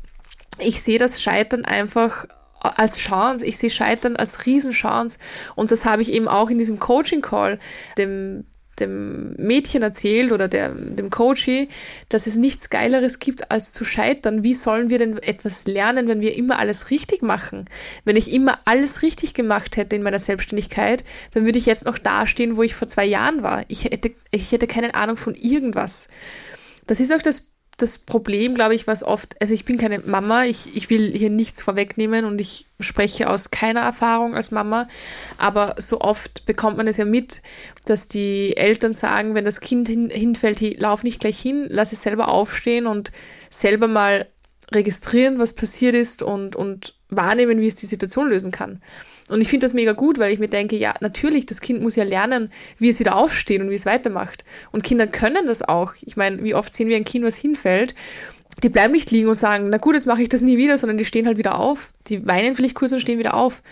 ich 0.58 0.82
sehe 0.82 0.98
das 0.98 1.22
Scheitern 1.22 1.64
einfach 1.64 2.26
als 2.60 2.98
Chance. 2.98 3.44
Ich 3.44 3.58
sehe 3.58 3.70
Scheitern 3.70 4.16
als 4.16 4.46
Riesenchance. 4.46 5.18
Und 5.54 5.72
das 5.72 5.84
habe 5.84 6.02
ich 6.02 6.12
eben 6.12 6.28
auch 6.28 6.50
in 6.50 6.58
diesem 6.58 6.78
Coaching-Call 6.78 7.58
dem 7.98 8.44
dem 8.80 9.34
Mädchen 9.36 9.82
erzählt 9.82 10.32
oder 10.32 10.48
der, 10.48 10.70
dem 10.70 11.10
Coachy, 11.10 11.68
dass 12.08 12.26
es 12.26 12.36
nichts 12.36 12.70
Geileres 12.70 13.18
gibt, 13.18 13.50
als 13.50 13.72
zu 13.72 13.84
scheitern. 13.84 14.42
Wie 14.42 14.54
sollen 14.54 14.90
wir 14.90 14.98
denn 14.98 15.18
etwas 15.18 15.66
lernen, 15.66 16.08
wenn 16.08 16.20
wir 16.20 16.34
immer 16.36 16.58
alles 16.58 16.90
richtig 16.90 17.22
machen? 17.22 17.66
Wenn 18.04 18.16
ich 18.16 18.32
immer 18.32 18.58
alles 18.64 19.02
richtig 19.02 19.34
gemacht 19.34 19.76
hätte 19.76 19.96
in 19.96 20.02
meiner 20.02 20.18
Selbstständigkeit, 20.18 21.04
dann 21.32 21.44
würde 21.44 21.58
ich 21.58 21.66
jetzt 21.66 21.84
noch 21.84 21.98
dastehen, 21.98 22.56
wo 22.56 22.62
ich 22.62 22.74
vor 22.74 22.88
zwei 22.88 23.04
Jahren 23.04 23.42
war. 23.42 23.64
Ich 23.68 23.84
hätte, 23.84 24.12
ich 24.30 24.50
hätte 24.50 24.66
keine 24.66 24.94
Ahnung 24.94 25.16
von 25.16 25.34
irgendwas. 25.34 26.08
Das 26.86 27.00
ist 27.00 27.12
auch 27.12 27.22
das 27.22 27.49
das 27.80 27.98
Problem, 27.98 28.54
glaube 28.54 28.74
ich, 28.74 28.86
was 28.86 29.02
oft, 29.02 29.40
also 29.40 29.54
ich 29.54 29.64
bin 29.64 29.78
keine 29.78 30.00
Mama, 30.00 30.44
ich, 30.44 30.74
ich 30.74 30.90
will 30.90 31.12
hier 31.12 31.30
nichts 31.30 31.62
vorwegnehmen 31.62 32.24
und 32.24 32.40
ich 32.40 32.66
spreche 32.80 33.28
aus 33.28 33.50
keiner 33.50 33.80
Erfahrung 33.80 34.34
als 34.34 34.50
Mama, 34.50 34.88
aber 35.38 35.74
so 35.78 36.00
oft 36.00 36.46
bekommt 36.46 36.76
man 36.76 36.86
es 36.86 36.96
ja 36.96 37.04
mit, 37.04 37.42
dass 37.86 38.08
die 38.08 38.56
Eltern 38.56 38.92
sagen, 38.92 39.34
wenn 39.34 39.44
das 39.44 39.60
Kind 39.60 39.88
hin, 39.88 40.10
hinfällt, 40.10 40.60
hey, 40.60 40.76
lauf 40.78 41.02
nicht 41.02 41.20
gleich 41.20 41.40
hin, 41.40 41.66
lass 41.68 41.92
es 41.92 42.02
selber 42.02 42.28
aufstehen 42.28 42.86
und 42.86 43.12
selber 43.50 43.88
mal 43.88 44.26
registrieren, 44.72 45.38
was 45.38 45.54
passiert 45.54 45.94
ist 45.94 46.22
und, 46.22 46.56
und 46.56 46.94
wahrnehmen, 47.08 47.60
wie 47.60 47.66
es 47.66 47.74
die 47.74 47.86
Situation 47.86 48.28
lösen 48.28 48.52
kann. 48.52 48.80
Und 49.30 49.40
ich 49.40 49.48
finde 49.48 49.64
das 49.64 49.74
mega 49.74 49.92
gut, 49.92 50.18
weil 50.18 50.32
ich 50.32 50.38
mir 50.38 50.48
denke, 50.48 50.76
ja, 50.76 50.94
natürlich, 51.00 51.46
das 51.46 51.60
Kind 51.60 51.82
muss 51.82 51.96
ja 51.96 52.04
lernen, 52.04 52.50
wie 52.78 52.88
es 52.88 52.98
wieder 52.98 53.16
aufsteht 53.16 53.60
und 53.60 53.70
wie 53.70 53.74
es 53.74 53.86
weitermacht. 53.86 54.44
Und 54.72 54.82
Kinder 54.82 55.06
können 55.06 55.46
das 55.46 55.62
auch. 55.62 55.94
Ich 56.02 56.16
meine, 56.16 56.42
wie 56.42 56.54
oft 56.54 56.74
sehen 56.74 56.88
wir 56.88 56.96
ein 56.96 57.04
Kind, 57.04 57.24
was 57.24 57.36
hinfällt, 57.36 57.94
die 58.62 58.68
bleiben 58.68 58.92
nicht 58.92 59.10
liegen 59.10 59.28
und 59.28 59.36
sagen, 59.36 59.68
na 59.70 59.78
gut, 59.78 59.94
jetzt 59.94 60.06
mache 60.06 60.22
ich 60.22 60.28
das 60.28 60.42
nie 60.42 60.58
wieder, 60.58 60.76
sondern 60.76 60.98
die 60.98 61.04
stehen 61.04 61.26
halt 61.26 61.38
wieder 61.38 61.58
auf. 61.58 61.92
Die 62.08 62.26
weinen 62.26 62.56
vielleicht 62.56 62.74
kurz 62.74 62.92
und 62.92 63.00
stehen 63.00 63.18
wieder 63.18 63.34
auf. 63.34 63.62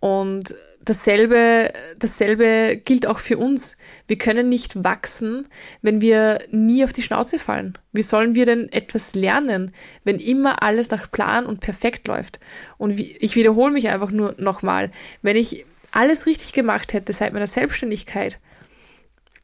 Und 0.00 0.54
dasselbe, 0.88 1.72
dasselbe 1.98 2.80
gilt 2.84 3.06
auch 3.06 3.18
für 3.18 3.38
uns. 3.38 3.76
Wir 4.06 4.18
können 4.18 4.48
nicht 4.48 4.82
wachsen, 4.84 5.46
wenn 5.82 6.00
wir 6.00 6.38
nie 6.50 6.84
auf 6.84 6.92
die 6.92 7.02
Schnauze 7.02 7.38
fallen. 7.38 7.76
Wie 7.92 8.02
sollen 8.02 8.34
wir 8.34 8.46
denn 8.46 8.72
etwas 8.72 9.14
lernen, 9.14 9.72
wenn 10.04 10.18
immer 10.18 10.62
alles 10.62 10.90
nach 10.90 11.10
Plan 11.10 11.46
und 11.46 11.60
perfekt 11.60 12.08
läuft? 12.08 12.40
Und 12.78 12.98
ich 12.98 13.36
wiederhole 13.36 13.72
mich 13.72 13.88
einfach 13.88 14.10
nur 14.10 14.34
nochmal. 14.38 14.90
Wenn 15.22 15.36
ich 15.36 15.66
alles 15.90 16.26
richtig 16.26 16.52
gemacht 16.52 16.92
hätte 16.92 17.12
seit 17.12 17.32
meiner 17.32 17.46
Selbstständigkeit, 17.46 18.38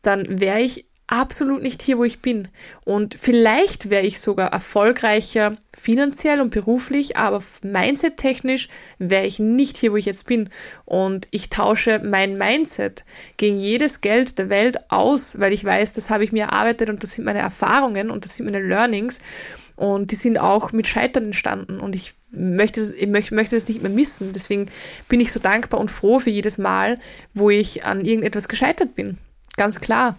dann 0.02 0.40
wäre 0.40 0.60
ich 0.60 0.86
absolut 1.14 1.62
nicht 1.62 1.82
hier, 1.82 1.98
wo 1.98 2.04
ich 2.04 2.20
bin. 2.20 2.48
Und 2.84 3.16
vielleicht 3.18 3.90
wäre 3.90 4.04
ich 4.04 4.20
sogar 4.20 4.52
erfolgreicher 4.52 5.56
finanziell 5.76 6.40
und 6.40 6.50
beruflich, 6.50 7.16
aber 7.16 7.42
mindset-technisch 7.62 8.68
wäre 8.98 9.26
ich 9.26 9.38
nicht 9.38 9.76
hier, 9.76 9.92
wo 9.92 9.96
ich 9.96 10.06
jetzt 10.06 10.26
bin. 10.26 10.50
Und 10.84 11.28
ich 11.30 11.50
tausche 11.50 12.00
mein 12.00 12.36
Mindset 12.36 13.04
gegen 13.36 13.56
jedes 13.56 14.00
Geld 14.00 14.38
der 14.38 14.48
Welt 14.48 14.90
aus, 14.90 15.38
weil 15.38 15.52
ich 15.52 15.64
weiß, 15.64 15.92
das 15.92 16.10
habe 16.10 16.24
ich 16.24 16.32
mir 16.32 16.44
erarbeitet 16.44 16.90
und 16.90 17.02
das 17.02 17.12
sind 17.12 17.24
meine 17.24 17.38
Erfahrungen 17.38 18.10
und 18.10 18.24
das 18.24 18.36
sind 18.36 18.46
meine 18.46 18.60
Learnings. 18.60 19.20
Und 19.76 20.12
die 20.12 20.16
sind 20.16 20.38
auch 20.38 20.72
mit 20.72 20.86
Scheitern 20.86 21.26
entstanden. 21.26 21.80
Und 21.80 21.96
ich 21.96 22.14
möchte, 22.30 22.80
ich 22.80 23.08
möchte, 23.08 23.56
das 23.56 23.68
nicht 23.68 23.82
mehr 23.82 23.90
missen. 23.90 24.32
Deswegen 24.32 24.66
bin 25.08 25.20
ich 25.20 25.32
so 25.32 25.40
dankbar 25.40 25.80
und 25.80 25.90
froh 25.90 26.20
für 26.20 26.30
jedes 26.30 26.58
Mal, 26.58 26.98
wo 27.34 27.50
ich 27.50 27.84
an 27.84 28.04
irgendetwas 28.04 28.48
gescheitert 28.48 28.94
bin. 28.94 29.18
Ganz 29.56 29.80
klar. 29.80 30.16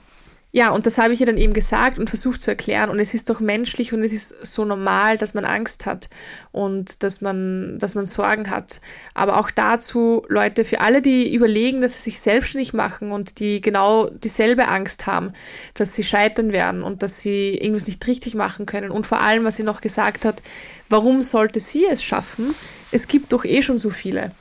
Ja, 0.55 0.69
und 0.69 0.85
das 0.85 0.97
habe 0.97 1.11
ich 1.11 1.19
ihr 1.19 1.25
dann 1.25 1.35
eben 1.35 1.51
gesagt 1.51 1.99
und 1.99 2.09
versucht 2.09 2.41
zu 2.41 2.49
erklären. 2.49 2.89
Und 2.89 3.01
es 3.01 3.13
ist 3.13 3.29
doch 3.29 3.41
menschlich 3.41 3.91
und 3.91 4.01
es 4.05 4.13
ist 4.13 4.45
so 4.45 4.63
normal, 4.63 5.17
dass 5.17 5.33
man 5.33 5.43
Angst 5.43 5.85
hat 5.85 6.09
und 6.53 7.03
dass 7.03 7.19
man, 7.19 7.77
dass 7.77 7.93
man 7.93 8.05
Sorgen 8.05 8.49
hat. 8.49 8.79
Aber 9.13 9.37
auch 9.37 9.51
dazu, 9.51 10.25
Leute, 10.29 10.63
für 10.63 10.79
alle, 10.79 11.01
die 11.01 11.35
überlegen, 11.35 11.81
dass 11.81 11.95
sie 11.95 12.11
sich 12.11 12.21
selbstständig 12.21 12.71
machen 12.71 13.11
und 13.11 13.41
die 13.41 13.59
genau 13.59 14.09
dieselbe 14.09 14.69
Angst 14.69 15.07
haben, 15.07 15.33
dass 15.73 15.93
sie 15.93 16.05
scheitern 16.05 16.53
werden 16.53 16.83
und 16.83 17.03
dass 17.03 17.19
sie 17.19 17.55
irgendwas 17.55 17.87
nicht 17.87 18.07
richtig 18.07 18.33
machen 18.33 18.65
können. 18.65 18.91
Und 18.91 19.05
vor 19.05 19.19
allem, 19.19 19.43
was 19.43 19.57
sie 19.57 19.63
noch 19.63 19.81
gesagt 19.81 20.23
hat, 20.23 20.41
warum 20.87 21.21
sollte 21.21 21.59
sie 21.59 21.85
es 21.85 22.01
schaffen? 22.01 22.55
Es 22.93 23.09
gibt 23.09 23.33
doch 23.33 23.43
eh 23.43 23.61
schon 23.61 23.77
so 23.77 23.89
viele. 23.89 24.31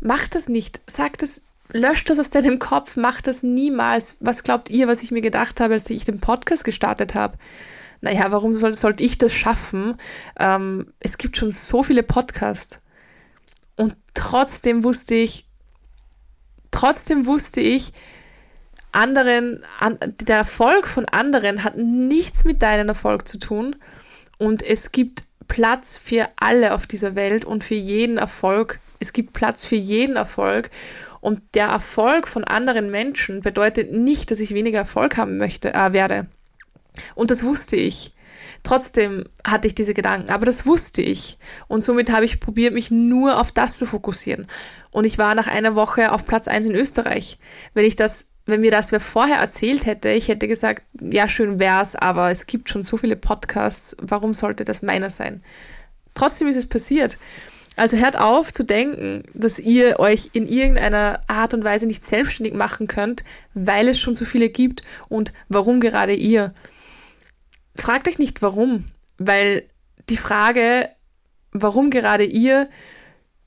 Macht 0.00 0.34
das 0.34 0.48
nicht. 0.48 0.80
Sagt 0.86 1.20
das 1.20 1.42
löscht 1.70 2.10
das 2.10 2.18
aus 2.18 2.30
deinem 2.30 2.58
Kopf, 2.58 2.96
mach 2.96 3.20
das 3.20 3.42
niemals. 3.42 4.16
Was 4.20 4.42
glaubt 4.42 4.70
ihr, 4.70 4.88
was 4.88 5.02
ich 5.02 5.10
mir 5.10 5.20
gedacht 5.20 5.60
habe, 5.60 5.74
als 5.74 5.88
ich 5.90 6.04
den 6.04 6.20
Podcast 6.20 6.64
gestartet 6.64 7.14
habe? 7.14 7.38
Naja, 8.00 8.32
warum 8.32 8.54
soll, 8.54 8.74
sollte 8.74 9.02
ich 9.04 9.16
das 9.16 9.32
schaffen? 9.32 9.96
Ähm, 10.38 10.92
es 10.98 11.18
gibt 11.18 11.36
schon 11.36 11.50
so 11.50 11.82
viele 11.82 12.02
Podcasts. 12.02 12.84
Und 13.76 13.96
trotzdem 14.14 14.84
wusste 14.84 15.14
ich, 15.14 15.46
trotzdem 16.70 17.26
wusste 17.26 17.60
ich, 17.60 17.92
anderen, 18.90 19.64
an, 19.78 19.98
der 20.20 20.36
Erfolg 20.36 20.86
von 20.86 21.06
anderen 21.06 21.64
hat 21.64 21.76
nichts 21.76 22.44
mit 22.44 22.62
deinem 22.62 22.88
Erfolg 22.88 23.26
zu 23.26 23.38
tun. 23.38 23.76
Und 24.36 24.62
es 24.62 24.92
gibt 24.92 25.22
Platz 25.48 25.96
für 25.96 26.28
alle 26.36 26.74
auf 26.74 26.86
dieser 26.86 27.14
Welt 27.14 27.44
und 27.44 27.64
für 27.64 27.74
jeden 27.74 28.18
Erfolg. 28.18 28.80
Es 29.02 29.12
gibt 29.12 29.32
Platz 29.32 29.64
für 29.64 29.76
jeden 29.76 30.16
Erfolg. 30.16 30.70
Und 31.20 31.40
der 31.54 31.66
Erfolg 31.66 32.26
von 32.26 32.44
anderen 32.44 32.90
Menschen 32.90 33.42
bedeutet 33.42 33.92
nicht, 33.92 34.30
dass 34.30 34.40
ich 34.40 34.54
weniger 34.54 34.78
Erfolg 34.78 35.16
haben 35.16 35.36
möchte, 35.36 35.74
äh, 35.74 35.92
werde. 35.92 36.26
Und 37.14 37.30
das 37.30 37.44
wusste 37.44 37.76
ich. 37.76 38.14
Trotzdem 38.62 39.24
hatte 39.44 39.66
ich 39.66 39.74
diese 39.74 39.94
Gedanken, 39.94 40.30
aber 40.30 40.46
das 40.46 40.66
wusste 40.66 41.02
ich. 41.02 41.38
Und 41.68 41.82
somit 41.82 42.12
habe 42.12 42.24
ich 42.24 42.40
probiert, 42.40 42.74
mich 42.74 42.90
nur 42.90 43.40
auf 43.40 43.50
das 43.50 43.76
zu 43.76 43.86
fokussieren. 43.86 44.46
Und 44.92 45.04
ich 45.04 45.18
war 45.18 45.34
nach 45.34 45.48
einer 45.48 45.74
Woche 45.74 46.12
auf 46.12 46.24
Platz 46.24 46.48
eins 46.48 46.66
in 46.66 46.74
Österreich. 46.74 47.38
Wenn 47.74 47.84
ich 47.84 47.96
das, 47.96 48.34
wenn 48.46 48.60
mir 48.60 48.70
das 48.70 48.92
wer 48.92 49.00
vorher 49.00 49.38
erzählt 49.38 49.86
hätte, 49.86 50.10
ich 50.10 50.28
hätte 50.28 50.46
gesagt, 50.46 50.82
ja, 51.00 51.28
schön 51.28 51.58
wär's, 51.58 51.96
aber 51.96 52.30
es 52.30 52.46
gibt 52.46 52.68
schon 52.68 52.82
so 52.82 52.96
viele 52.96 53.16
Podcasts, 53.16 53.96
warum 54.00 54.32
sollte 54.32 54.64
das 54.64 54.82
meiner 54.82 55.10
sein? 55.10 55.42
Trotzdem 56.14 56.48
ist 56.48 56.56
es 56.56 56.68
passiert. 56.68 57.18
Also 57.76 57.96
hört 57.96 58.18
auf 58.18 58.52
zu 58.52 58.64
denken, 58.64 59.22
dass 59.32 59.58
ihr 59.58 59.98
euch 59.98 60.30
in 60.32 60.46
irgendeiner 60.46 61.22
Art 61.26 61.54
und 61.54 61.64
Weise 61.64 61.86
nicht 61.86 62.04
selbstständig 62.04 62.54
machen 62.54 62.86
könnt, 62.86 63.24
weil 63.54 63.88
es 63.88 63.98
schon 63.98 64.14
so 64.14 64.24
viele 64.24 64.50
gibt 64.50 64.82
und 65.08 65.32
warum 65.48 65.80
gerade 65.80 66.14
ihr. 66.14 66.54
Fragt 67.74 68.08
euch 68.08 68.18
nicht 68.18 68.42
warum, 68.42 68.84
weil 69.16 69.64
die 70.10 70.18
Frage, 70.18 70.90
warum 71.52 71.88
gerade 71.88 72.24
ihr, 72.24 72.68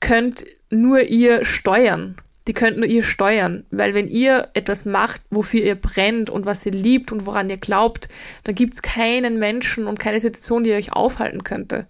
könnt 0.00 0.44
nur 0.70 1.02
ihr 1.02 1.44
steuern. 1.44 2.16
Die 2.48 2.52
könnt 2.52 2.78
nur 2.78 2.86
ihr 2.86 3.02
steuern, 3.02 3.64
weil 3.70 3.94
wenn 3.94 4.08
ihr 4.08 4.50
etwas 4.54 4.84
macht, 4.84 5.20
wofür 5.30 5.62
ihr 5.62 5.74
brennt 5.74 6.30
und 6.30 6.46
was 6.46 6.64
ihr 6.64 6.72
liebt 6.72 7.10
und 7.10 7.26
woran 7.26 7.50
ihr 7.50 7.56
glaubt, 7.56 8.08
dann 8.44 8.54
gibt 8.54 8.74
es 8.74 8.82
keinen 8.82 9.38
Menschen 9.38 9.86
und 9.86 9.98
keine 9.98 10.20
Situation, 10.20 10.62
die 10.64 10.72
euch 10.72 10.92
aufhalten 10.92 11.44
könnte 11.44 11.86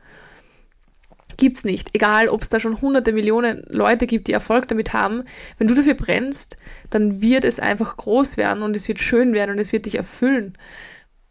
gibt's 1.36 1.64
nicht. 1.64 1.90
Egal, 1.94 2.28
ob 2.28 2.42
es 2.42 2.48
da 2.48 2.60
schon 2.60 2.80
hunderte 2.80 3.12
Millionen 3.12 3.64
Leute 3.68 4.06
gibt, 4.06 4.28
die 4.28 4.32
Erfolg 4.32 4.68
damit 4.68 4.92
haben. 4.92 5.24
Wenn 5.58 5.66
du 5.66 5.74
dafür 5.74 5.94
brennst, 5.94 6.56
dann 6.90 7.20
wird 7.20 7.44
es 7.44 7.60
einfach 7.60 7.96
groß 7.96 8.36
werden 8.36 8.62
und 8.62 8.76
es 8.76 8.88
wird 8.88 8.98
schön 8.98 9.32
werden 9.34 9.52
und 9.52 9.58
es 9.58 9.72
wird 9.72 9.86
dich 9.86 9.96
erfüllen. 9.96 10.56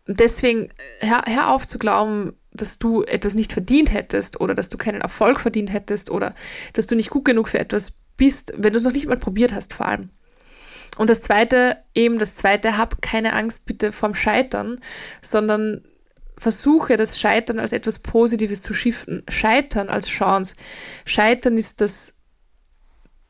Deswegen 0.07 0.69
hör, 0.99 1.23
hör 1.25 1.49
auf 1.49 1.65
zu 1.65 1.79
glauben, 1.79 2.33
dass 2.51 2.77
du 2.77 3.03
etwas 3.03 3.33
nicht 3.33 3.53
verdient 3.53 3.91
hättest 3.91 4.39
oder 4.39 4.53
dass 4.53 4.69
du 4.69 4.77
keinen 4.77 5.01
Erfolg 5.01 5.39
verdient 5.39 5.73
hättest 5.73 6.11
oder 6.11 6.35
dass 6.73 6.87
du 6.87 6.95
nicht 6.95 7.09
gut 7.09 7.25
genug 7.25 7.49
für 7.49 7.59
etwas 7.59 7.99
bist, 8.17 8.53
wenn 8.57 8.73
du 8.73 8.77
es 8.77 8.85
noch 8.85 8.93
nicht 8.93 9.07
mal 9.07 9.17
probiert 9.17 9.53
hast, 9.53 9.73
vor 9.73 9.87
allem. 9.87 10.09
Und 10.97 11.09
das 11.09 11.21
zweite, 11.21 11.77
eben 11.93 12.19
das 12.19 12.35
zweite, 12.35 12.77
hab 12.77 13.01
keine 13.01 13.33
Angst 13.33 13.65
bitte 13.65 13.91
vom 13.91 14.15
Scheitern, 14.15 14.79
sondern 15.21 15.83
versuche 16.37 16.97
das 16.97 17.19
Scheitern 17.19 17.59
als 17.59 17.71
etwas 17.71 17.99
Positives 17.99 18.61
zu 18.61 18.73
shiften. 18.73 19.23
Scheitern 19.29 19.89
als 19.89 20.07
Chance. 20.07 20.55
Scheitern 21.05 21.57
ist 21.57 21.81
das, 21.81 22.21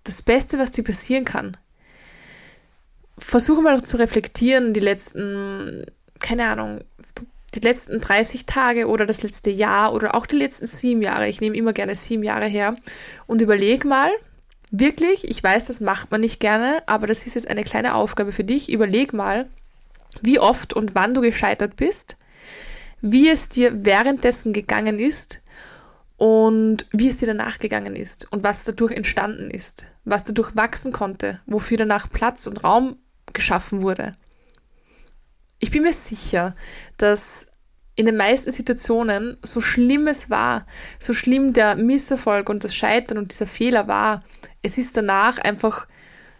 das 0.04 0.22
Beste, 0.22 0.58
was 0.58 0.72
dir 0.72 0.84
passieren 0.84 1.26
kann. 1.26 1.58
Versuche 3.18 3.62
mal 3.62 3.82
zu 3.84 3.98
reflektieren, 3.98 4.74
die 4.74 4.80
letzten, 4.80 5.86
keine 6.20 6.48
Ahnung, 6.48 6.82
die 7.54 7.62
letzten 7.62 8.02
30 8.02 8.46
Tage 8.46 8.88
oder 8.88 9.06
das 9.06 9.24
letzte 9.24 9.50
Jahr 9.50 9.94
oder 9.94 10.16
auch 10.16 10.26
die 10.26 10.36
letzten 10.36 10.66
sieben 10.66 11.02
Jahre. 11.02 11.30
Ich 11.30 11.40
nehme 11.40 11.56
immer 11.56 11.72
gerne 11.72 11.96
sieben 11.96 12.24
Jahre 12.24 12.48
her 12.48 12.76
und 13.28 13.42
überleg 13.42 13.86
mal, 13.86 14.12
wirklich, 14.72 15.26
ich 15.30 15.42
weiß, 15.42 15.66
das 15.66 15.80
macht 15.80 16.12
man 16.12 16.20
nicht 16.20 16.42
gerne, 16.42 16.84
aber 16.88 17.08
das 17.08 17.26
ist 17.26 17.36
jetzt 17.36 17.48
eine 17.48 17.64
kleine 17.64 17.96
Aufgabe 17.96 18.34
für 18.34 18.44
dich. 18.44 18.70
Überleg 18.70 19.14
mal, 19.14 19.48
wie 20.22 20.40
oft 20.40 20.74
und 20.74 20.96
wann 20.96 21.14
du 21.14 21.22
gescheitert 21.22 21.78
bist 21.78 22.18
wie 23.08 23.30
es 23.30 23.50
dir 23.50 23.86
währenddessen 23.86 24.52
gegangen 24.52 24.98
ist 24.98 25.44
und 26.18 26.88
wie 26.92 27.08
es 27.08 27.18
dir 27.18 27.28
danach 27.28 27.60
gegangen 27.60 27.96
ist 27.96 28.32
und 28.32 28.42
was 28.42 28.64
dadurch 28.64 28.94
entstanden 28.94 29.52
ist, 29.52 29.86
was 30.06 30.24
dadurch 30.24 30.56
wachsen 30.56 30.92
konnte, 30.92 31.40
wofür 31.46 31.78
danach 31.78 32.10
Platz 32.10 32.48
und 32.48 32.64
Raum 32.64 32.98
geschaffen 33.32 33.84
wurde. 33.84 34.14
Ich 35.60 35.70
bin 35.70 35.84
mir 35.84 35.94
sicher, 35.94 36.56
dass 36.98 37.54
in 37.94 38.08
den 38.08 38.18
meisten 38.18 38.52
Situationen, 38.52 39.38
so 39.44 39.62
schlimm 39.62 40.08
es 40.08 40.32
war, 40.32 40.66
so 40.98 41.14
schlimm 41.14 41.54
der 41.54 41.76
Misserfolg 41.76 42.50
und 42.50 42.64
das 42.64 42.74
Scheitern 42.74 43.20
und 43.20 43.32
dieser 43.32 43.48
Fehler 43.48 43.88
war, 43.88 44.24
es 44.64 44.80
ist 44.80 44.98
danach 44.98 45.38
einfach 45.38 45.88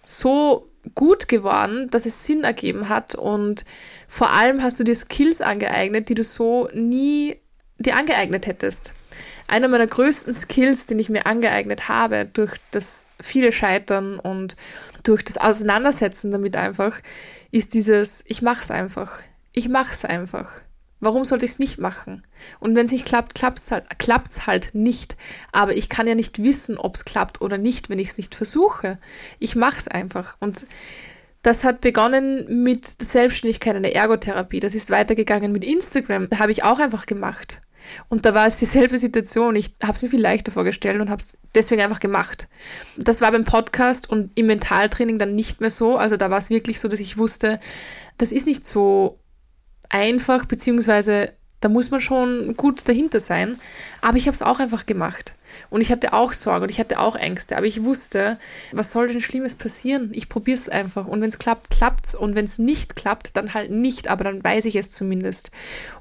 so 0.04 0.72
gut 0.96 1.28
geworden, 1.28 1.92
dass 1.92 2.08
es 2.08 2.26
Sinn 2.26 2.44
ergeben 2.44 2.90
hat 2.90 3.14
und 3.14 3.66
vor 4.08 4.32
allem 4.32 4.62
hast 4.62 4.80
du 4.80 4.84
dir 4.84 4.96
Skills 4.96 5.42
angeeignet, 5.42 6.10
die 6.10 6.16
du 6.16 6.24
so 6.24 6.70
nie 6.74 7.38
dir 7.78 7.96
angeeignet 7.96 8.48
hättest. 8.48 8.94
Einer 9.48 9.68
meiner 9.68 9.88
größten 9.88 10.34
Skills, 10.34 10.86
den 10.86 11.00
ich 11.00 11.10
mir 11.10 11.26
angeeignet 11.26 11.88
habe 11.88 12.26
durch 12.26 12.54
das 12.72 13.08
viele 13.22 13.52
Scheitern 13.52 14.20
und 14.20 14.56
durch 15.04 15.24
das 15.24 15.38
Auseinandersetzen 15.38 16.32
damit 16.32 16.56
einfach, 16.56 17.00
ist 17.52 17.74
dieses 17.74 18.24
ich 18.28 18.42
mach's 18.42 18.72
einfach. 18.72 19.20
Ich 19.52 19.70
mach's 19.70 20.04
einfach. 20.04 20.50
Warum 21.02 21.26
sollte 21.26 21.46
ich 21.46 21.52
es 21.52 21.60
nicht 21.60 21.78
machen? 21.78 22.24
Und 22.60 22.76
wenn 22.76 22.86
es 22.86 22.92
nicht 22.92 23.06
klappt, 23.06 23.36
klappt's 23.36 23.70
halt, 23.70 23.86
klappt's 24.00 24.48
halt 24.48 24.74
nicht. 24.74 25.16
Aber 25.52 25.76
ich 25.76 25.90
kann 25.90 26.08
ja 26.08 26.16
nicht 26.16 26.42
wissen, 26.42 26.78
ob 26.78 26.96
es 26.96 27.06
klappt 27.06 27.42
oder 27.42 27.58
nicht, 27.58 27.90
wenn 27.90 28.00
ich 28.00 28.10
es 28.10 28.18
nicht 28.18 28.34
versuche. 28.34 28.98
Ich 29.38 29.56
mache 29.56 29.78
es 29.78 29.88
einfach. 29.88 30.36
Und 30.40 30.66
das 31.46 31.64
hat 31.64 31.82
begonnen 31.82 32.64
mit 32.64 33.00
der 33.00 33.06
Selbstständigkeit 33.06 33.76
in 33.76 33.84
der 33.84 33.96
Ergotherapie. 33.96 34.60
Das 34.60 34.74
ist 34.74 34.90
weitergegangen 34.90 35.52
mit 35.52 35.64
Instagram. 35.64 36.28
Da 36.30 36.40
habe 36.40 36.52
ich 36.52 36.64
auch 36.64 36.80
einfach 36.80 37.06
gemacht. 37.06 37.62
Und 38.10 38.26
da 38.26 38.34
war 38.34 38.48
es 38.48 38.56
dieselbe 38.56 38.98
Situation. 38.98 39.56
Ich 39.56 39.74
habe 39.84 39.94
es 39.94 40.02
mir 40.02 40.10
viel 40.10 40.22
leichter 40.22 40.52
vorgestellt 40.52 41.00
und 41.00 41.12
habe 41.12 41.22
es 41.22 41.38
deswegen 41.54 41.84
einfach 41.84 42.00
gemacht. 42.00 42.48
Das 42.98 43.22
war 43.22 43.32
beim 43.32 43.44
Podcast 43.44 44.10
und 44.10 44.32
im 44.34 44.48
Mentaltraining 44.48 45.20
dann 45.20 45.36
nicht 45.36 45.62
mehr 45.62 45.70
so. 45.70 45.98
Also 45.98 46.18
da 46.18 46.32
war 46.32 46.40
es 46.40 46.50
wirklich 46.50 46.80
so, 46.80 46.88
dass 46.88 47.00
ich 47.00 47.20
wusste, 47.20 47.60
das 48.18 48.32
ist 48.32 48.48
nicht 48.48 48.66
so 48.66 49.20
einfach, 49.88 50.46
beziehungsweise 50.46 51.32
da 51.66 51.70
muss 51.70 51.90
man 51.90 52.00
schon 52.00 52.56
gut 52.56 52.88
dahinter 52.88 53.20
sein. 53.20 53.58
Aber 54.00 54.18
ich 54.18 54.28
habe 54.28 54.36
es 54.36 54.44
auch 54.44 54.60
einfach 54.60 54.86
gemacht. 54.86 55.34
Und 55.72 55.82
ich 55.82 55.92
hatte 55.92 56.14
auch 56.14 56.32
Sorge 56.32 56.66
und 56.66 56.70
ich 56.70 56.80
hatte 56.80 57.00
auch 57.00 57.16
Ängste. 57.16 57.58
Aber 57.58 57.66
ich 57.66 57.84
wusste, 57.84 58.38
was 58.72 58.92
soll 58.92 59.08
denn 59.08 59.20
Schlimmes 59.20 59.56
passieren? 59.56 60.12
Ich 60.14 60.30
probiere 60.30 60.60
es 60.60 60.70
einfach. 60.70 61.08
Und 61.08 61.22
wenn 61.22 61.30
es 61.30 61.40
klappt, 61.40 61.72
klappt's. 61.72 62.14
Und 62.14 62.36
wenn 62.36 62.46
es 62.46 62.60
nicht 62.60 62.96
klappt, 62.96 63.36
dann 63.36 63.56
halt 63.56 63.72
nicht. 63.72 64.10
Aber 64.10 64.24
dann 64.24 64.44
weiß 64.44 64.66
ich 64.66 64.76
es 64.76 64.92
zumindest. 64.92 65.50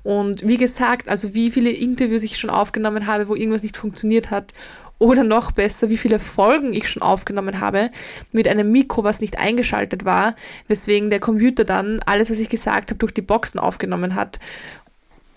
Und 0.02 0.46
wie 0.46 0.58
gesagt, 0.58 1.08
also 1.08 1.32
wie 1.32 1.50
viele 1.50 1.70
Interviews 1.70 2.24
ich 2.24 2.36
schon 2.36 2.50
aufgenommen 2.50 3.06
habe, 3.06 3.26
wo 3.28 3.34
irgendwas 3.34 3.62
nicht 3.62 3.78
funktioniert 3.78 4.30
hat 4.30 4.52
oder 4.98 5.24
noch 5.24 5.50
besser, 5.50 5.88
wie 5.88 5.96
viele 5.96 6.18
Folgen 6.18 6.72
ich 6.72 6.88
schon 6.88 7.02
aufgenommen 7.02 7.60
habe 7.60 7.90
mit 8.32 8.46
einem 8.48 8.70
Mikro, 8.70 9.02
was 9.02 9.20
nicht 9.20 9.38
eingeschaltet 9.38 10.04
war, 10.04 10.36
weswegen 10.68 11.10
der 11.10 11.20
Computer 11.20 11.64
dann 11.64 12.00
alles, 12.06 12.30
was 12.30 12.38
ich 12.38 12.48
gesagt 12.48 12.90
habe, 12.90 12.98
durch 12.98 13.12
die 13.12 13.22
Boxen 13.22 13.58
aufgenommen 13.58 14.14
hat. 14.14 14.38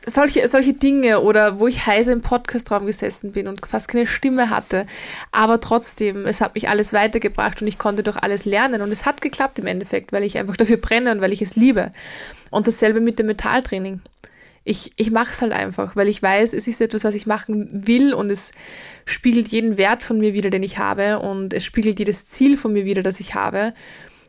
Solche, 0.09 0.47
solche 0.47 0.73
Dinge 0.73 1.19
oder 1.19 1.59
wo 1.59 1.67
ich 1.67 1.85
heiser 1.85 2.13
im 2.13 2.21
Podcastraum 2.21 2.85
gesessen 2.85 3.33
bin 3.33 3.45
und 3.49 3.65
fast 3.67 3.89
keine 3.89 4.07
Stimme 4.07 4.49
hatte. 4.49 4.85
Aber 5.33 5.59
trotzdem, 5.59 6.25
es 6.25 6.39
hat 6.39 6.55
mich 6.55 6.69
alles 6.69 6.93
weitergebracht 6.93 7.61
und 7.61 7.67
ich 7.67 7.77
konnte 7.77 8.03
durch 8.03 8.15
alles 8.15 8.45
lernen 8.45 8.81
und 8.81 8.89
es 8.91 9.05
hat 9.05 9.19
geklappt 9.21 9.59
im 9.59 9.67
Endeffekt, 9.67 10.13
weil 10.13 10.23
ich 10.23 10.37
einfach 10.37 10.55
dafür 10.55 10.77
brenne 10.77 11.11
und 11.11 11.19
weil 11.19 11.33
ich 11.33 11.41
es 11.41 11.57
liebe. 11.57 11.91
Und 12.51 12.67
dasselbe 12.67 13.01
mit 13.01 13.19
dem 13.19 13.25
Metalltraining 13.25 13.99
Ich, 14.63 14.93
ich 14.95 15.11
mache 15.11 15.31
es 15.31 15.41
halt 15.41 15.51
einfach, 15.51 15.97
weil 15.97 16.07
ich 16.07 16.23
weiß, 16.23 16.53
es 16.53 16.67
ist 16.67 16.79
etwas, 16.79 17.03
was 17.03 17.15
ich 17.15 17.27
machen 17.27 17.67
will 17.71 18.13
und 18.13 18.29
es 18.29 18.53
spiegelt 19.05 19.49
jeden 19.49 19.77
Wert 19.77 20.03
von 20.03 20.19
mir 20.19 20.33
wieder, 20.33 20.49
den 20.49 20.63
ich 20.63 20.77
habe 20.77 21.19
und 21.19 21.53
es 21.53 21.65
spiegelt 21.65 21.99
jedes 21.99 22.27
Ziel 22.27 22.55
von 22.55 22.71
mir 22.71 22.85
wieder, 22.85 23.03
das 23.03 23.19
ich 23.19 23.35
habe. 23.35 23.73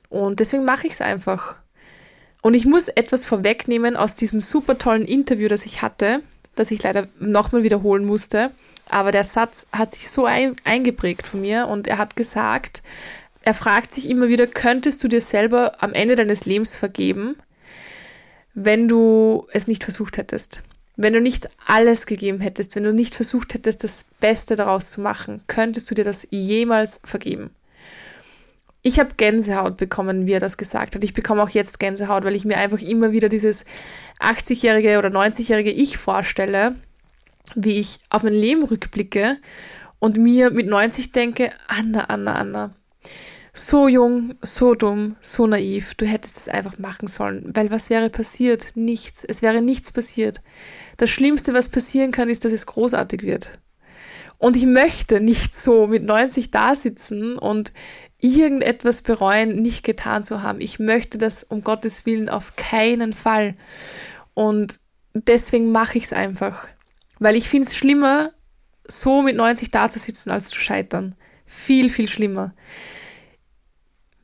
Und 0.08 0.40
deswegen 0.40 0.64
mache 0.64 0.88
ich 0.88 0.94
es 0.94 1.00
einfach. 1.00 1.54
Und 2.42 2.54
ich 2.54 2.66
muss 2.66 2.88
etwas 2.88 3.24
vorwegnehmen 3.24 3.96
aus 3.96 4.14
diesem 4.14 4.40
super 4.40 4.78
tollen 4.78 5.04
Interview, 5.04 5.48
das 5.48 5.66
ich 5.66 5.82
hatte, 5.82 6.22
das 6.54 6.70
ich 6.70 6.82
leider 6.82 7.08
nochmal 7.18 7.62
wiederholen 7.62 8.04
musste. 8.04 8.50
Aber 8.88 9.12
der 9.12 9.24
Satz 9.24 9.68
hat 9.72 9.94
sich 9.94 10.08
so 10.08 10.24
ein, 10.24 10.56
eingeprägt 10.64 11.26
von 11.26 11.40
mir 11.40 11.68
und 11.68 11.86
er 11.88 11.98
hat 11.98 12.16
gesagt, 12.16 12.82
er 13.42 13.54
fragt 13.54 13.92
sich 13.92 14.08
immer 14.08 14.28
wieder, 14.28 14.46
könntest 14.46 15.02
du 15.02 15.08
dir 15.08 15.20
selber 15.20 15.82
am 15.82 15.92
Ende 15.92 16.16
deines 16.16 16.44
Lebens 16.46 16.74
vergeben? 16.74 17.36
wenn 18.60 18.88
du 18.88 19.46
es 19.52 19.68
nicht 19.68 19.84
versucht 19.84 20.16
hättest. 20.16 20.62
Wenn 20.96 21.12
du 21.12 21.20
nicht 21.20 21.48
alles 21.64 22.06
gegeben 22.06 22.40
hättest, 22.40 22.74
wenn 22.74 22.82
du 22.82 22.92
nicht 22.92 23.14
versucht 23.14 23.54
hättest, 23.54 23.84
das 23.84 24.06
Beste 24.18 24.56
daraus 24.56 24.88
zu 24.88 25.00
machen, 25.00 25.42
könntest 25.46 25.88
du 25.88 25.94
dir 25.94 26.04
das 26.04 26.26
jemals 26.30 27.00
vergeben. 27.04 27.50
Ich 28.82 28.98
habe 28.98 29.14
Gänsehaut 29.16 29.76
bekommen, 29.76 30.26
wie 30.26 30.32
er 30.32 30.40
das 30.40 30.56
gesagt 30.56 30.94
hat. 30.94 31.02
Ich 31.02 31.14
bekomme 31.14 31.42
auch 31.42 31.50
jetzt 31.50 31.80
Gänsehaut, 31.80 32.24
weil 32.24 32.36
ich 32.36 32.44
mir 32.44 32.58
einfach 32.58 32.80
immer 32.80 33.12
wieder 33.12 33.28
dieses 33.28 33.64
80-jährige 34.20 34.98
oder 34.98 35.08
90-jährige 35.08 35.72
Ich 35.72 35.98
vorstelle, 35.98 36.76
wie 37.54 37.78
ich 37.78 37.98
auf 38.10 38.22
mein 38.22 38.34
Leben 38.34 38.64
rückblicke 38.64 39.38
und 39.98 40.16
mir 40.16 40.50
mit 40.50 40.68
90 40.68 41.12
denke, 41.12 41.50
Anna, 41.66 42.04
Anna, 42.04 42.34
Anna, 42.34 42.74
so 43.52 43.88
jung, 43.88 44.34
so 44.42 44.74
dumm, 44.74 45.16
so 45.20 45.46
naiv. 45.46 45.94
Du 45.96 46.06
hättest 46.06 46.36
es 46.36 46.48
einfach 46.48 46.78
machen 46.78 47.08
sollen. 47.08 47.50
Weil 47.54 47.70
was 47.70 47.90
wäre 47.90 48.10
passiert? 48.10 48.76
Nichts. 48.76 49.24
Es 49.24 49.42
wäre 49.42 49.60
nichts 49.60 49.90
passiert. 49.90 50.40
Das 50.96 51.10
Schlimmste, 51.10 51.54
was 51.54 51.68
passieren 51.68 52.12
kann, 52.12 52.30
ist, 52.30 52.44
dass 52.44 52.52
es 52.52 52.66
großartig 52.66 53.22
wird. 53.22 53.58
Und 54.38 54.56
ich 54.56 54.66
möchte 54.66 55.20
nicht 55.20 55.56
so 55.56 55.88
mit 55.88 56.04
90 56.04 56.52
da 56.52 56.76
sitzen 56.76 57.36
und 57.36 57.72
irgendetwas 58.20 59.02
bereuen, 59.02 59.62
nicht 59.62 59.84
getan 59.84 60.24
zu 60.24 60.42
haben. 60.42 60.60
Ich 60.60 60.78
möchte 60.78 61.18
das 61.18 61.44
um 61.44 61.62
Gottes 61.62 62.06
Willen 62.06 62.28
auf 62.28 62.56
keinen 62.56 63.12
Fall. 63.12 63.54
Und 64.34 64.80
deswegen 65.14 65.70
mache 65.72 65.98
ich 65.98 66.04
es 66.04 66.12
einfach. 66.12 66.68
Weil 67.18 67.36
ich 67.36 67.48
finde 67.48 67.68
es 67.68 67.76
schlimmer, 67.76 68.32
so 68.86 69.22
mit 69.22 69.36
90 69.36 69.70
da 69.70 69.90
zu 69.90 69.98
sitzen, 69.98 70.30
als 70.30 70.48
zu 70.48 70.58
scheitern. 70.60 71.14
Viel, 71.46 71.88
viel 71.88 72.08
schlimmer 72.08 72.54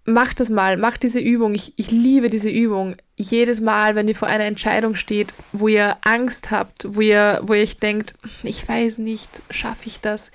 macht 0.04 0.40
das 0.40 0.48
mal, 0.48 0.76
macht 0.76 1.02
diese 1.02 1.20
Übung. 1.20 1.54
Ich, 1.54 1.72
ich 1.76 1.90
liebe 1.90 2.28
diese 2.28 2.50
Übung. 2.50 2.96
Jedes 3.16 3.60
Mal, 3.60 3.94
wenn 3.94 4.08
ihr 4.08 4.14
vor 4.14 4.28
einer 4.28 4.44
Entscheidung 4.44 4.94
steht, 4.94 5.32
wo 5.52 5.68
ihr 5.68 5.96
Angst 6.02 6.50
habt, 6.50 6.94
wo 6.94 7.00
ihr, 7.00 7.40
wo 7.42 7.54
ihr 7.54 7.62
euch 7.62 7.78
denkt, 7.78 8.14
ich 8.42 8.66
weiß 8.68 8.98
nicht, 8.98 9.42
schaffe 9.50 9.86
ich 9.86 10.00
das? 10.00 10.30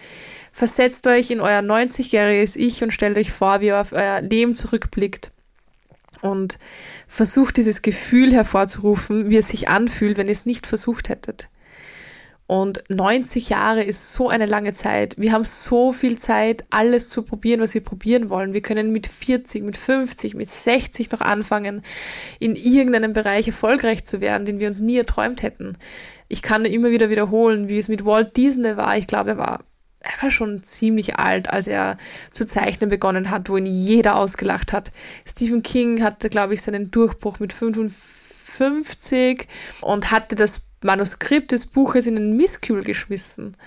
Versetzt 0.59 1.07
euch 1.07 1.31
in 1.31 1.39
euer 1.39 1.61
90-jähriges 1.61 2.57
Ich 2.57 2.83
und 2.83 2.91
stellt 2.91 3.17
euch 3.17 3.31
vor, 3.31 3.61
wie 3.61 3.67
ihr 3.67 3.79
auf 3.79 3.93
euer 3.93 4.19
Leben 4.19 4.53
zurückblickt 4.53 5.31
und 6.21 6.59
versucht 7.07 7.55
dieses 7.55 7.81
Gefühl 7.81 8.33
hervorzurufen, 8.33 9.29
wie 9.29 9.37
es 9.37 9.47
sich 9.47 9.69
anfühlt, 9.69 10.17
wenn 10.17 10.27
ihr 10.27 10.33
es 10.33 10.45
nicht 10.45 10.67
versucht 10.67 11.07
hättet. 11.07 11.47
Und 12.45 12.83
90 12.89 13.47
Jahre 13.47 13.83
ist 13.83 14.11
so 14.11 14.27
eine 14.27 14.47
lange 14.47 14.73
Zeit. 14.73 15.15
Wir 15.17 15.31
haben 15.31 15.45
so 15.45 15.93
viel 15.93 16.19
Zeit, 16.19 16.65
alles 16.71 17.09
zu 17.09 17.21
probieren, 17.21 17.61
was 17.61 17.73
wir 17.73 17.81
probieren 17.81 18.29
wollen. 18.29 18.51
Wir 18.51 18.61
können 18.61 18.91
mit 18.91 19.07
40, 19.07 19.63
mit 19.63 19.77
50, 19.77 20.33
mit 20.33 20.49
60 20.49 21.09
noch 21.11 21.21
anfangen, 21.21 21.83
in 22.37 22.57
irgendeinem 22.57 23.13
Bereich 23.13 23.47
erfolgreich 23.47 24.03
zu 24.03 24.19
werden, 24.19 24.43
den 24.43 24.59
wir 24.59 24.67
uns 24.67 24.81
nie 24.81 24.97
erträumt 24.97 25.41
hätten. 25.41 25.77
Ich 26.27 26.41
kann 26.41 26.65
immer 26.65 26.91
wieder 26.91 27.09
wiederholen, 27.09 27.69
wie 27.69 27.77
es 27.77 27.87
mit 27.87 28.03
Walt 28.03 28.35
Disney 28.35 28.75
war. 28.75 28.97
Ich 28.97 29.07
glaube, 29.07 29.29
er 29.29 29.37
war 29.37 29.68
er 30.01 30.23
war 30.23 30.31
schon 30.31 30.63
ziemlich 30.63 31.17
alt, 31.17 31.49
als 31.49 31.67
er 31.67 31.97
zu 32.31 32.45
zeichnen 32.45 32.89
begonnen 32.89 33.29
hat, 33.29 33.49
wo 33.49 33.57
ihn 33.57 33.65
jeder 33.65 34.15
ausgelacht 34.15 34.71
hat. 34.71 34.91
Stephen 35.25 35.61
King 35.61 36.01
hatte, 36.03 36.29
glaube 36.29 36.53
ich, 36.53 36.61
seinen 36.61 36.89
Durchbruch 36.89 37.39
mit 37.39 37.51
55 37.51 39.47
und 39.81 40.11
hatte 40.11 40.35
das 40.35 40.61
Manuskript 40.81 41.51
des 41.51 41.65
Buches 41.65 42.07
in 42.07 42.15
den 42.15 42.37
Misskühl 42.37 42.83
geschmissen, 42.83 43.57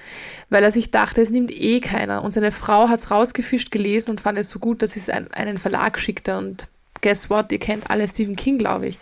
weil 0.49 0.64
er 0.64 0.73
sich 0.73 0.90
dachte, 0.90 1.21
es 1.21 1.31
nimmt 1.31 1.51
eh 1.51 1.81
keiner. 1.81 2.25
Und 2.25 2.33
seine 2.33 2.53
Frau 2.53 2.88
hat 2.88 3.01
es 3.01 3.11
rausgefischt 3.11 3.71
gelesen 3.71 4.11
und 4.11 4.23
fand 4.23 4.38
es 4.38 4.49
so 4.49 4.59
gut, 4.59 4.81
dass 4.81 4.92
sie 4.92 5.01
es 5.01 5.11
an 5.11 5.31
einen 5.33 5.59
Verlag 5.59 5.99
schickte. 5.99 6.38
Und 6.38 6.68
guess 7.03 7.29
what, 7.29 7.53
ihr 7.53 7.59
kennt 7.59 7.90
alle 7.90 8.09
Stephen 8.09 8.37
King, 8.37 8.57
glaube 8.57 8.87
ich. 8.87 8.99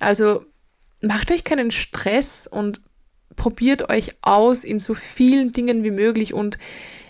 Also 0.00 0.46
macht 1.02 1.30
euch 1.30 1.44
keinen 1.44 1.70
Stress 1.70 2.46
und 2.46 2.80
probiert 3.36 3.88
euch 3.90 4.12
aus 4.22 4.64
in 4.64 4.78
so 4.78 4.94
vielen 4.94 5.52
Dingen 5.52 5.84
wie 5.84 5.90
möglich. 5.90 6.34
Und 6.34 6.58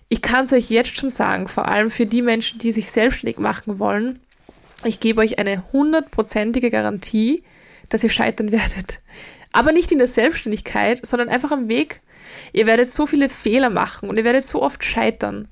ich 0.08 0.22
kann 0.22 0.44
es 0.44 0.52
euch 0.52 0.70
jetzt 0.70 0.96
schon 0.96 1.10
sagen, 1.10 1.48
vor 1.48 1.68
allem 1.68 1.90
für 1.90 2.06
die 2.06 2.22
Menschen, 2.22 2.58
die 2.58 2.72
sich 2.72 2.90
selbstständig 2.90 3.38
machen 3.38 3.78
wollen, 3.78 4.18
ich 4.84 5.00
gebe 5.00 5.20
euch 5.20 5.38
eine 5.38 5.64
hundertprozentige 5.72 6.70
Garantie, 6.70 7.42
dass 7.88 8.04
ihr 8.04 8.10
scheitern 8.10 8.52
werdet. 8.52 9.00
Aber 9.52 9.72
nicht 9.72 9.92
in 9.92 9.98
der 9.98 10.08
Selbstständigkeit, 10.08 11.04
sondern 11.06 11.28
einfach 11.28 11.52
am 11.52 11.68
Weg. 11.68 12.00
Ihr 12.52 12.66
werdet 12.66 12.90
so 12.90 13.06
viele 13.06 13.28
Fehler 13.28 13.70
machen 13.70 14.08
und 14.08 14.16
ihr 14.18 14.24
werdet 14.24 14.44
so 14.44 14.62
oft 14.62 14.84
scheitern. 14.84 15.48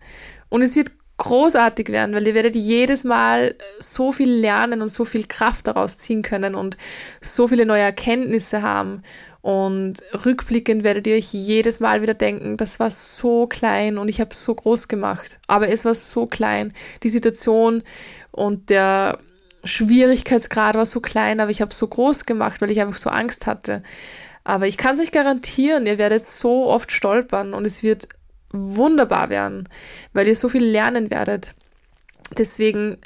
Und 0.49 0.63
es 0.63 0.75
wird 0.77 0.91
großartig 1.19 1.89
werden, 1.89 2.15
weil 2.15 2.27
ihr 2.27 2.35
werdet 2.35 2.57
jedes 2.57 3.05
Mal 3.05 3.55
so 3.79 4.13
viel 4.13 4.31
lernen 4.31 4.83
und 4.83 4.89
so 4.89 5.05
viel 5.05 5.25
Kraft 5.27 5.69
daraus 5.69 5.99
ziehen 5.99 6.23
können 6.23 6.55
und 6.55 6.77
so 7.21 7.47
viele 7.47 7.65
neue 7.65 7.83
Erkenntnisse 7.83 8.63
haben. 8.63 9.03
Und 9.43 9.97
rückblickend 10.25 10.85
werdet 10.85 11.09
ihr 11.09 11.17
euch 11.17 11.33
jedes 11.33 11.81
Mal 11.81 12.01
wieder 12.01 12.15
denken, 12.15 12.57
das 12.57 12.79
war 12.79 12.93
so 12.93 13.49
klein 13.49 13.99
und 13.99 14.09
ich 14.09 14.21
habe 14.21 14.31
es 14.31 14.45
so 14.45 14.55
groß 14.55 14.87
gemacht. 14.87 15.41
Aber 15.49 15.69
es 15.69 15.85
war 15.85 15.97
so 15.97 16.27
klein. 16.27 16.73
Die 17.03 17.09
Situation 17.09 17.83
und 18.31 18.71
der 18.71 19.19
Schwierigkeitsgrad 19.65 20.77
war 20.77 20.87
so 20.87 21.01
klein, 21.01 21.41
aber 21.41 21.51
ich 21.51 21.61
habe 21.61 21.73
es 21.73 21.79
so 21.79 21.89
groß 21.89 22.25
gemacht, 22.25 22.61
weil 22.61 22.71
ich 22.71 22.81
einfach 22.81 22.97
so 22.97 23.11
Angst 23.11 23.47
hatte. 23.49 23.83
Aber 24.45 24.67
ich 24.69 24.77
kann 24.77 24.95
es 24.95 25.01
euch 25.01 25.13
garantieren, 25.13 25.87
ihr 25.87 25.99
werdet 25.99 26.23
so 26.23 26.67
oft 26.69 26.93
stolpern 26.93 27.53
und 27.53 27.65
es 27.65 27.83
wird 27.83 28.09
wunderbar 28.53 29.29
werden, 29.29 29.69
weil 30.13 30.29
ihr 30.29 30.37
so 30.37 30.49
viel 30.49 30.65
lernen 30.65 31.11
werdet. 31.11 31.55
Deswegen, 32.39 32.99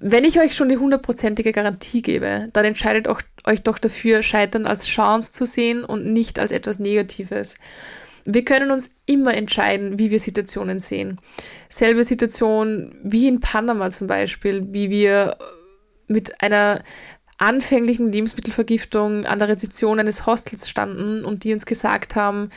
wenn 0.00 0.24
ich 0.24 0.40
euch 0.40 0.54
schon 0.54 0.68
die 0.68 0.78
hundertprozentige 0.78 1.52
Garantie 1.52 2.02
gebe, 2.02 2.48
dann 2.52 2.64
entscheidet 2.64 3.08
auch, 3.08 3.20
euch 3.44 3.62
doch 3.62 3.78
dafür, 3.78 4.22
Scheitern 4.22 4.66
als 4.66 4.86
Chance 4.86 5.32
zu 5.32 5.46
sehen 5.46 5.84
und 5.84 6.12
nicht 6.12 6.38
als 6.38 6.52
etwas 6.52 6.78
Negatives. 6.78 7.56
Wir 8.24 8.44
können 8.44 8.70
uns 8.70 8.90
immer 9.06 9.34
entscheiden, 9.34 9.98
wie 9.98 10.10
wir 10.10 10.20
Situationen 10.20 10.78
sehen. 10.78 11.18
Selbe 11.68 12.04
Situation 12.04 12.94
wie 13.02 13.28
in 13.28 13.40
Panama 13.40 13.90
zum 13.90 14.06
Beispiel, 14.06 14.66
wie 14.72 14.90
wir 14.90 15.36
mit 16.06 16.42
einer 16.42 16.82
anfänglichen 17.38 18.12
Lebensmittelvergiftung 18.12 19.24
an 19.24 19.38
der 19.38 19.48
Rezeption 19.48 19.98
eines 19.98 20.26
Hostels 20.26 20.68
standen 20.68 21.24
und 21.24 21.44
die 21.44 21.54
uns 21.54 21.64
gesagt 21.64 22.14
haben, 22.14 22.50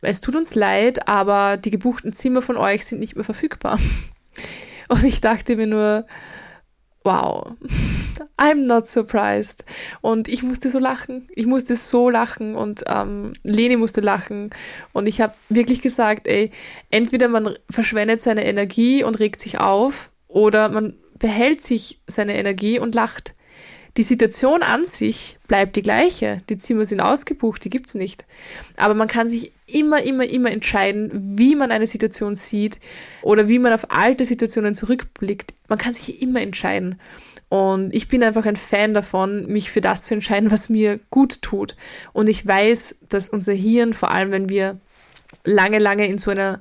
es 0.00 0.20
tut 0.20 0.36
uns 0.36 0.54
leid, 0.54 1.08
aber 1.08 1.56
die 1.56 1.70
gebuchten 1.70 2.12
Zimmer 2.12 2.42
von 2.42 2.56
euch 2.56 2.84
sind 2.84 3.00
nicht 3.00 3.16
mehr 3.16 3.24
verfügbar. 3.24 3.78
Und 4.88 5.04
ich 5.04 5.20
dachte 5.20 5.56
mir 5.56 5.66
nur, 5.66 6.06
wow, 7.08 7.56
I'm 8.36 8.66
not 8.66 8.86
surprised. 8.86 9.64
Und 10.02 10.28
ich 10.28 10.42
musste 10.42 10.68
so 10.68 10.78
lachen. 10.78 11.26
Ich 11.34 11.46
musste 11.46 11.74
so 11.74 12.10
lachen 12.10 12.54
und 12.54 12.84
ähm, 12.86 13.32
Leni 13.42 13.76
musste 13.76 14.00
lachen. 14.00 14.50
Und 14.92 15.06
ich 15.06 15.20
habe 15.20 15.34
wirklich 15.48 15.80
gesagt, 15.80 16.28
ey, 16.28 16.50
entweder 16.90 17.28
man 17.28 17.56
verschwendet 17.70 18.20
seine 18.20 18.44
Energie 18.44 19.02
und 19.02 19.18
regt 19.18 19.40
sich 19.40 19.58
auf 19.58 20.10
oder 20.28 20.68
man 20.68 20.94
behält 21.18 21.60
sich 21.62 22.00
seine 22.06 22.36
Energie 22.36 22.78
und 22.78 22.94
lacht. 22.94 23.34
Die 23.98 24.04
Situation 24.04 24.62
an 24.62 24.84
sich 24.84 25.38
bleibt 25.48 25.74
die 25.74 25.82
gleiche. 25.82 26.40
Die 26.48 26.56
Zimmer 26.56 26.84
sind 26.84 27.00
ausgebucht, 27.00 27.64
die 27.64 27.68
gibt's 27.68 27.96
nicht. 27.96 28.24
Aber 28.76 28.94
man 28.94 29.08
kann 29.08 29.28
sich 29.28 29.50
immer, 29.66 30.00
immer, 30.00 30.24
immer 30.24 30.52
entscheiden, 30.52 31.10
wie 31.36 31.56
man 31.56 31.72
eine 31.72 31.88
Situation 31.88 32.36
sieht 32.36 32.78
oder 33.22 33.48
wie 33.48 33.58
man 33.58 33.72
auf 33.72 33.90
alte 33.90 34.24
Situationen 34.24 34.76
zurückblickt. 34.76 35.52
Man 35.66 35.80
kann 35.80 35.94
sich 35.94 36.22
immer 36.22 36.40
entscheiden. 36.40 37.00
Und 37.48 37.92
ich 37.92 38.06
bin 38.06 38.22
einfach 38.22 38.46
ein 38.46 38.54
Fan 38.54 38.94
davon, 38.94 39.48
mich 39.48 39.72
für 39.72 39.80
das 39.80 40.04
zu 40.04 40.14
entscheiden, 40.14 40.52
was 40.52 40.68
mir 40.68 41.00
gut 41.10 41.42
tut. 41.42 41.74
Und 42.12 42.28
ich 42.28 42.46
weiß, 42.46 42.98
dass 43.08 43.28
unser 43.28 43.52
Hirn, 43.52 43.94
vor 43.94 44.12
allem 44.12 44.30
wenn 44.30 44.48
wir 44.48 44.78
lange, 45.42 45.80
lange 45.80 46.06
in 46.06 46.18
so 46.18 46.30
einer 46.30 46.60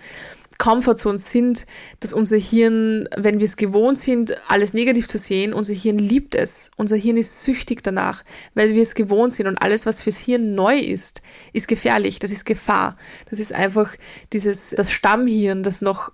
Comfortzone 0.58 1.20
sind, 1.20 1.66
dass 2.00 2.14
unser 2.14 2.38
Hirn, 2.38 3.08
wenn 3.16 3.40
wir 3.40 3.46
es 3.46 3.58
gewohnt 3.58 4.00
sind, 4.00 4.36
alles 4.48 4.74
negativ 4.74 5.08
zu 5.08 5.18
sehen, 5.18 5.54
unser 5.54 5.74
Hirn 5.74 6.00
liebt 6.00 6.36
es. 6.36 6.72
Unser 6.78 6.96
Hirn 6.96 7.18
ist 7.18 7.44
süchtig 7.44 7.84
danach, 7.84 8.24
weil 8.56 8.74
wir 8.74 8.82
es 8.82 8.96
gewohnt 8.96 9.34
sind 9.34 9.48
und 9.48 9.58
alles, 9.58 9.86
was 9.86 10.02
fürs 10.02 10.18
Hirn 10.18 10.56
neu 10.56 10.78
ist, 10.78 11.22
ist 11.54 11.68
gefährlich, 11.68 12.20
das 12.20 12.32
ist 12.32 12.46
Gefahr. 12.46 12.98
Das 13.30 13.40
ist 13.40 13.54
einfach 13.54 13.96
dieses, 14.34 14.72
das 14.72 14.92
Stammhirn, 14.92 15.64
das 15.64 15.82
noch 15.82 16.12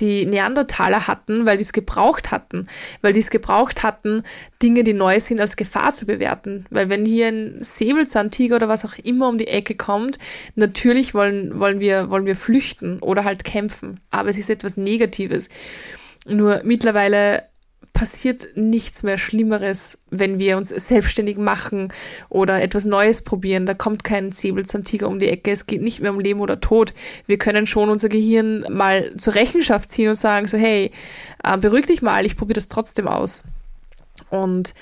die 0.00 0.24
Neandertaler 0.26 1.06
hatten, 1.06 1.44
weil 1.44 1.56
die 1.56 1.64
es 1.64 1.72
gebraucht 1.72 2.30
hatten, 2.30 2.64
weil 3.02 3.12
die 3.12 3.20
es 3.20 3.30
gebraucht 3.30 3.82
hatten, 3.82 4.22
Dinge, 4.62 4.84
die 4.84 4.94
neu 4.94 5.20
sind, 5.20 5.40
als 5.40 5.56
Gefahr 5.56 5.94
zu 5.94 6.06
bewerten. 6.06 6.64
Weil 6.70 6.88
wenn 6.88 7.04
hier 7.04 7.28
ein 7.28 7.62
Säbelzahntiger 7.62 8.56
oder 8.56 8.68
was 8.68 8.84
auch 8.84 8.96
immer 9.02 9.28
um 9.28 9.38
die 9.38 9.48
Ecke 9.48 9.74
kommt, 9.74 10.18
natürlich 10.54 11.14
wollen, 11.14 11.58
wollen, 11.58 11.80
wir, 11.80 12.10
wollen 12.10 12.26
wir 12.26 12.36
flüchten 12.36 12.98
oder 13.00 13.24
halt 13.24 13.44
kämpfen. 13.44 14.00
Aber 14.10 14.30
es 14.30 14.38
ist 14.38 14.50
etwas 14.50 14.76
Negatives. 14.76 15.48
Nur 16.26 16.62
mittlerweile 16.64 17.44
passiert 18.02 18.56
nichts 18.56 19.04
mehr 19.04 19.16
Schlimmeres, 19.16 20.02
wenn 20.10 20.40
wir 20.40 20.56
uns 20.56 20.70
selbstständig 20.70 21.38
machen 21.38 21.92
oder 22.30 22.60
etwas 22.60 22.84
Neues 22.84 23.22
probieren. 23.22 23.64
Da 23.64 23.74
kommt 23.74 24.02
kein 24.02 24.32
Säbelzahntiger 24.32 25.06
um 25.06 25.20
die 25.20 25.28
Ecke. 25.28 25.52
Es 25.52 25.66
geht 25.66 25.82
nicht 25.82 26.00
mehr 26.00 26.10
um 26.10 26.18
Leben 26.18 26.40
oder 26.40 26.60
Tod. 26.60 26.94
Wir 27.28 27.38
können 27.38 27.64
schon 27.64 27.90
unser 27.90 28.08
Gehirn 28.08 28.66
mal 28.68 29.14
zur 29.18 29.36
Rechenschaft 29.36 29.88
ziehen 29.92 30.08
und 30.08 30.16
sagen 30.16 30.48
so, 30.48 30.58
hey, 30.58 30.90
äh, 31.44 31.56
beruhig 31.58 31.86
dich 31.86 32.02
mal, 32.02 32.26
ich 32.26 32.36
probiere 32.36 32.56
das 32.56 32.66
trotzdem 32.66 33.06
aus. 33.06 33.44
Und 34.30 34.74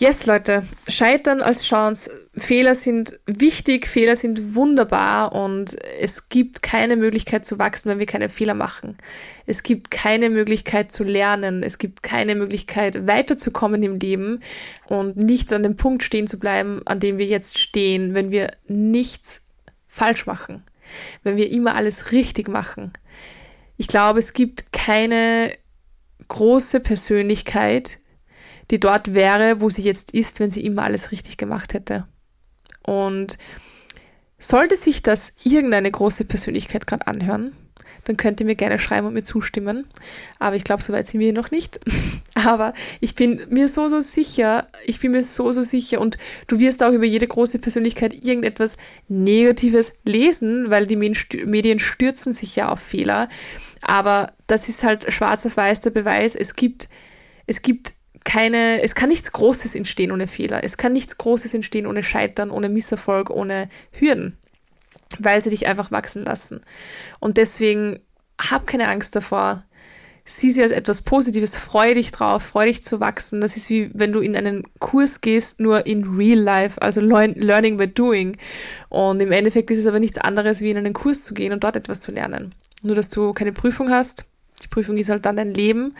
Yes, 0.00 0.24
Leute, 0.24 0.62
Scheitern 0.88 1.42
als 1.42 1.62
Chance. 1.62 2.26
Fehler 2.34 2.74
sind 2.74 3.20
wichtig, 3.26 3.86
Fehler 3.86 4.16
sind 4.16 4.54
wunderbar 4.54 5.34
und 5.34 5.76
es 6.00 6.30
gibt 6.30 6.62
keine 6.62 6.96
Möglichkeit 6.96 7.44
zu 7.44 7.58
wachsen, 7.58 7.90
wenn 7.90 7.98
wir 7.98 8.06
keine 8.06 8.30
Fehler 8.30 8.54
machen. 8.54 8.96
Es 9.44 9.62
gibt 9.62 9.90
keine 9.90 10.30
Möglichkeit 10.30 10.90
zu 10.90 11.04
lernen, 11.04 11.62
es 11.62 11.76
gibt 11.76 12.02
keine 12.02 12.34
Möglichkeit 12.34 13.06
weiterzukommen 13.06 13.82
im 13.82 13.98
Leben 13.98 14.40
und 14.86 15.18
nicht 15.18 15.52
an 15.52 15.62
dem 15.62 15.76
Punkt 15.76 16.02
stehen 16.02 16.26
zu 16.26 16.38
bleiben, 16.38 16.80
an 16.86 16.98
dem 16.98 17.18
wir 17.18 17.26
jetzt 17.26 17.58
stehen, 17.58 18.14
wenn 18.14 18.30
wir 18.30 18.52
nichts 18.68 19.44
falsch 19.86 20.24
machen, 20.24 20.62
wenn 21.24 21.36
wir 21.36 21.50
immer 21.50 21.74
alles 21.74 22.10
richtig 22.10 22.48
machen. 22.48 22.94
Ich 23.76 23.86
glaube, 23.86 24.20
es 24.20 24.32
gibt 24.32 24.72
keine 24.72 25.52
große 26.28 26.80
Persönlichkeit, 26.80 27.99
die 28.70 28.80
dort 28.80 29.14
wäre, 29.14 29.60
wo 29.60 29.68
sie 29.68 29.82
jetzt 29.82 30.12
ist, 30.12 30.40
wenn 30.40 30.50
sie 30.50 30.64
immer 30.64 30.84
alles 30.84 31.12
richtig 31.12 31.36
gemacht 31.36 31.74
hätte. 31.74 32.06
Und 32.82 33.38
sollte 34.38 34.76
sich 34.76 35.02
das 35.02 35.34
irgendeine 35.44 35.90
große 35.90 36.24
Persönlichkeit 36.24 36.86
gerade 36.86 37.06
anhören, 37.06 37.52
dann 38.04 38.16
könnt 38.16 38.40
ihr 38.40 38.46
mir 38.46 38.54
gerne 38.54 38.78
schreiben 38.78 39.06
und 39.06 39.14
mir 39.14 39.22
zustimmen. 39.22 39.86
Aber 40.38 40.56
ich 40.56 40.64
glaube, 40.64 40.82
soweit 40.82 41.06
sind 41.06 41.20
wir 41.20 41.32
noch 41.32 41.50
nicht. 41.50 41.80
Aber 42.34 42.72
ich 43.00 43.14
bin 43.14 43.42
mir 43.50 43.68
so, 43.68 43.88
so 43.88 44.00
sicher, 44.00 44.68
ich 44.86 45.00
bin 45.00 45.12
mir 45.12 45.22
so, 45.22 45.52
so 45.52 45.62
sicher 45.62 46.00
und 46.00 46.16
du 46.46 46.58
wirst 46.58 46.82
auch 46.82 46.92
über 46.92 47.04
jede 47.04 47.26
große 47.26 47.58
Persönlichkeit 47.58 48.14
irgendetwas 48.14 48.78
Negatives 49.08 49.92
lesen, 50.04 50.70
weil 50.70 50.86
die 50.86 50.96
Medien 50.96 51.78
stürzen 51.78 52.32
sich 52.32 52.56
ja 52.56 52.70
auf 52.70 52.80
Fehler. 52.80 53.28
Aber 53.82 54.32
das 54.46 54.68
ist 54.68 54.82
halt 54.82 55.12
schwarz 55.12 55.44
auf 55.44 55.56
weiß 55.56 55.80
der 55.80 55.90
Beweis. 55.90 56.34
Es 56.34 56.56
gibt, 56.56 56.88
es 57.46 57.62
gibt 57.62 57.92
keine, 58.24 58.82
es 58.82 58.94
kann 58.94 59.08
nichts 59.08 59.32
Großes 59.32 59.74
entstehen 59.74 60.12
ohne 60.12 60.26
Fehler. 60.26 60.62
Es 60.62 60.76
kann 60.76 60.92
nichts 60.92 61.18
Großes 61.18 61.54
entstehen 61.54 61.86
ohne 61.86 62.02
Scheitern, 62.02 62.50
ohne 62.50 62.68
Misserfolg, 62.68 63.30
ohne 63.30 63.68
Hürden, 63.92 64.38
weil 65.18 65.42
sie 65.42 65.50
dich 65.50 65.66
einfach 65.66 65.90
wachsen 65.90 66.24
lassen. 66.24 66.60
Und 67.18 67.36
deswegen 67.36 68.00
hab 68.40 68.66
keine 68.66 68.88
Angst 68.88 69.16
davor. 69.16 69.64
Sieh 70.26 70.52
sie 70.52 70.62
als 70.62 70.70
etwas 70.70 71.02
Positives, 71.02 71.56
freu 71.56 71.94
dich 71.94 72.12
drauf, 72.12 72.42
freu 72.42 72.66
dich 72.66 72.84
zu 72.84 73.00
wachsen. 73.00 73.40
Das 73.40 73.56
ist 73.56 73.68
wie 73.70 73.90
wenn 73.94 74.12
du 74.12 74.20
in 74.20 74.36
einen 74.36 74.64
Kurs 74.78 75.22
gehst, 75.22 75.60
nur 75.60 75.86
in 75.86 76.04
real 76.04 76.38
life, 76.38 76.80
also 76.80 77.00
learning 77.00 77.78
by 77.78 77.88
doing. 77.88 78.36
Und 78.90 79.20
im 79.20 79.32
Endeffekt 79.32 79.70
ist 79.70 79.78
es 79.78 79.86
aber 79.86 79.98
nichts 79.98 80.18
anderes, 80.18 80.60
wie 80.60 80.70
in 80.70 80.76
einen 80.76 80.92
Kurs 80.92 81.24
zu 81.24 81.34
gehen 81.34 81.52
und 81.52 81.64
dort 81.64 81.76
etwas 81.76 82.00
zu 82.00 82.12
lernen. 82.12 82.54
Nur, 82.82 82.94
dass 82.94 83.08
du 83.08 83.32
keine 83.32 83.52
Prüfung 83.52 83.90
hast, 83.90 84.30
die 84.62 84.68
Prüfung 84.68 84.96
ist 84.96 85.08
halt 85.08 85.26
dann 85.26 85.36
dein 85.36 85.54
Leben 85.54 85.94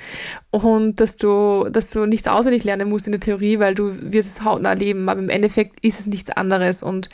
und 0.51 1.01
dass 1.01 1.17
du, 1.17 1.69
dass 1.71 1.91
du 1.91 2.07
nichts 2.07 2.29
auswendig 2.29 2.65
lernen 2.65 2.89
musst 2.89 3.07
in 3.07 3.13
der 3.13 3.21
Theorie, 3.21 3.59
weil 3.59 3.75
du 3.75 3.95
wirst 4.13 4.39
es 4.39 4.45
hautnah 4.45 4.73
leben, 4.73 5.09
aber 5.09 5.21
im 5.21 5.31
Endeffekt 5.31 5.85
ist 5.85 6.01
es 6.01 6.07
nichts 6.07 6.31
anderes 6.31 6.83
und 6.83 7.09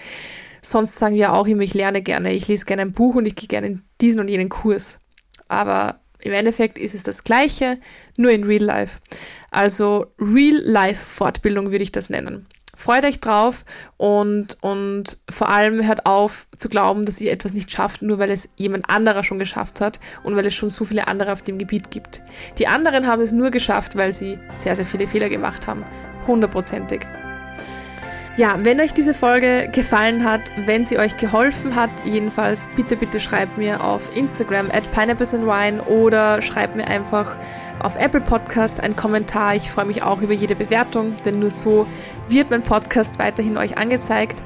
sonst 0.62 0.96
sagen 0.96 1.16
wir 1.16 1.32
auch 1.32 1.46
immer, 1.46 1.62
ich 1.62 1.74
lerne 1.74 2.02
gerne, 2.02 2.32
ich 2.32 2.48
lese 2.48 2.64
gerne 2.64 2.82
ein 2.82 2.92
Buch 2.92 3.14
und 3.14 3.26
ich 3.26 3.36
gehe 3.36 3.48
gerne 3.48 3.68
in 3.68 3.82
diesen 4.00 4.20
und 4.20 4.28
jenen 4.28 4.48
Kurs. 4.48 4.98
Aber 5.48 6.00
im 6.18 6.32
Endeffekt 6.32 6.76
ist 6.76 6.94
es 6.94 7.04
das 7.04 7.22
Gleiche, 7.22 7.78
nur 8.16 8.32
in 8.32 8.44
Real 8.44 8.64
Life. 8.64 8.98
Also 9.50 10.06
Real 10.18 10.60
Life 10.64 11.04
Fortbildung 11.04 11.70
würde 11.70 11.84
ich 11.84 11.92
das 11.92 12.10
nennen 12.10 12.46
freut 12.86 13.04
euch 13.04 13.18
drauf 13.18 13.64
und, 13.96 14.58
und 14.60 15.18
vor 15.28 15.48
allem 15.48 15.84
hört 15.84 16.06
auf 16.06 16.46
zu 16.56 16.68
glauben, 16.68 17.04
dass 17.04 17.20
ihr 17.20 17.32
etwas 17.32 17.52
nicht 17.52 17.68
schafft, 17.68 18.00
nur 18.00 18.20
weil 18.20 18.30
es 18.30 18.48
jemand 18.54 18.88
anderer 18.88 19.24
schon 19.24 19.40
geschafft 19.40 19.80
hat 19.80 19.98
und 20.22 20.36
weil 20.36 20.46
es 20.46 20.54
schon 20.54 20.68
so 20.68 20.84
viele 20.84 21.08
andere 21.08 21.32
auf 21.32 21.42
dem 21.42 21.58
Gebiet 21.58 21.90
gibt. 21.90 22.22
Die 22.58 22.68
anderen 22.68 23.08
haben 23.08 23.22
es 23.22 23.32
nur 23.32 23.50
geschafft, 23.50 23.96
weil 23.96 24.12
sie 24.12 24.38
sehr, 24.52 24.76
sehr 24.76 24.86
viele 24.86 25.08
Fehler 25.08 25.28
gemacht 25.28 25.66
haben. 25.66 25.82
Hundertprozentig. 26.28 27.00
Ja, 28.36 28.56
wenn 28.58 28.78
euch 28.80 28.92
diese 28.92 29.14
Folge 29.14 29.70
gefallen 29.72 30.22
hat, 30.22 30.42
wenn 30.58 30.84
sie 30.84 30.98
euch 30.98 31.16
geholfen 31.16 31.74
hat, 31.74 31.88
jedenfalls 32.04 32.68
bitte, 32.76 32.94
bitte 32.94 33.18
schreibt 33.18 33.56
mir 33.56 33.82
auf 33.82 34.14
Instagram 34.14 34.70
at 34.70 34.90
pineapplesandwine 34.90 35.80
oder 35.84 36.42
schreibt 36.42 36.76
mir 36.76 36.86
einfach 36.86 37.36
auf 37.78 37.96
Apple 37.96 38.20
Podcast 38.20 38.80
einen 38.80 38.94
Kommentar. 38.94 39.54
Ich 39.54 39.70
freue 39.70 39.86
mich 39.86 40.02
auch 40.02 40.20
über 40.20 40.34
jede 40.34 40.54
Bewertung, 40.54 41.14
denn 41.24 41.38
nur 41.38 41.50
so 41.50 41.86
wird 42.28 42.50
mein 42.50 42.60
Podcast 42.60 43.18
weiterhin 43.18 43.56
euch 43.56 43.78
angezeigt. 43.78 44.42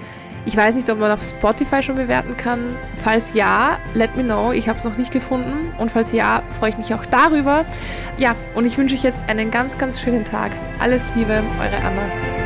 Ich 0.47 0.57
weiß 0.57 0.77
nicht, 0.77 0.89
ob 0.89 1.01
man 1.01 1.11
auf 1.11 1.25
Spotify 1.25 1.83
schon 1.83 1.97
bewerten 1.97 2.37
kann. 2.37 2.77
Falls 2.95 3.35
ja, 3.35 3.79
let 3.95 4.17
me 4.17 4.23
know. 4.23 4.53
Ich 4.53 4.69
habe 4.69 4.79
es 4.79 4.85
noch 4.85 4.97
nicht 4.97 5.11
gefunden. 5.11 5.69
Und 5.79 5.91
falls 5.91 6.13
ja, 6.13 6.43
freue 6.49 6.71
ich 6.71 6.79
mich 6.79 6.95
auch 6.95 7.05
darüber. 7.07 7.65
Ja, 8.19 8.37
und 8.55 8.67
ich 8.67 8.79
wünsche 8.79 8.95
euch 8.95 9.03
jetzt 9.03 9.23
einen 9.29 9.51
ganz, 9.51 9.77
ganz 9.79 10.01
schönen 10.01 10.25
Tag. 10.25 10.53
Alles 10.79 11.05
Liebe, 11.15 11.43
eure 11.61 11.77
Anna. 11.77 12.40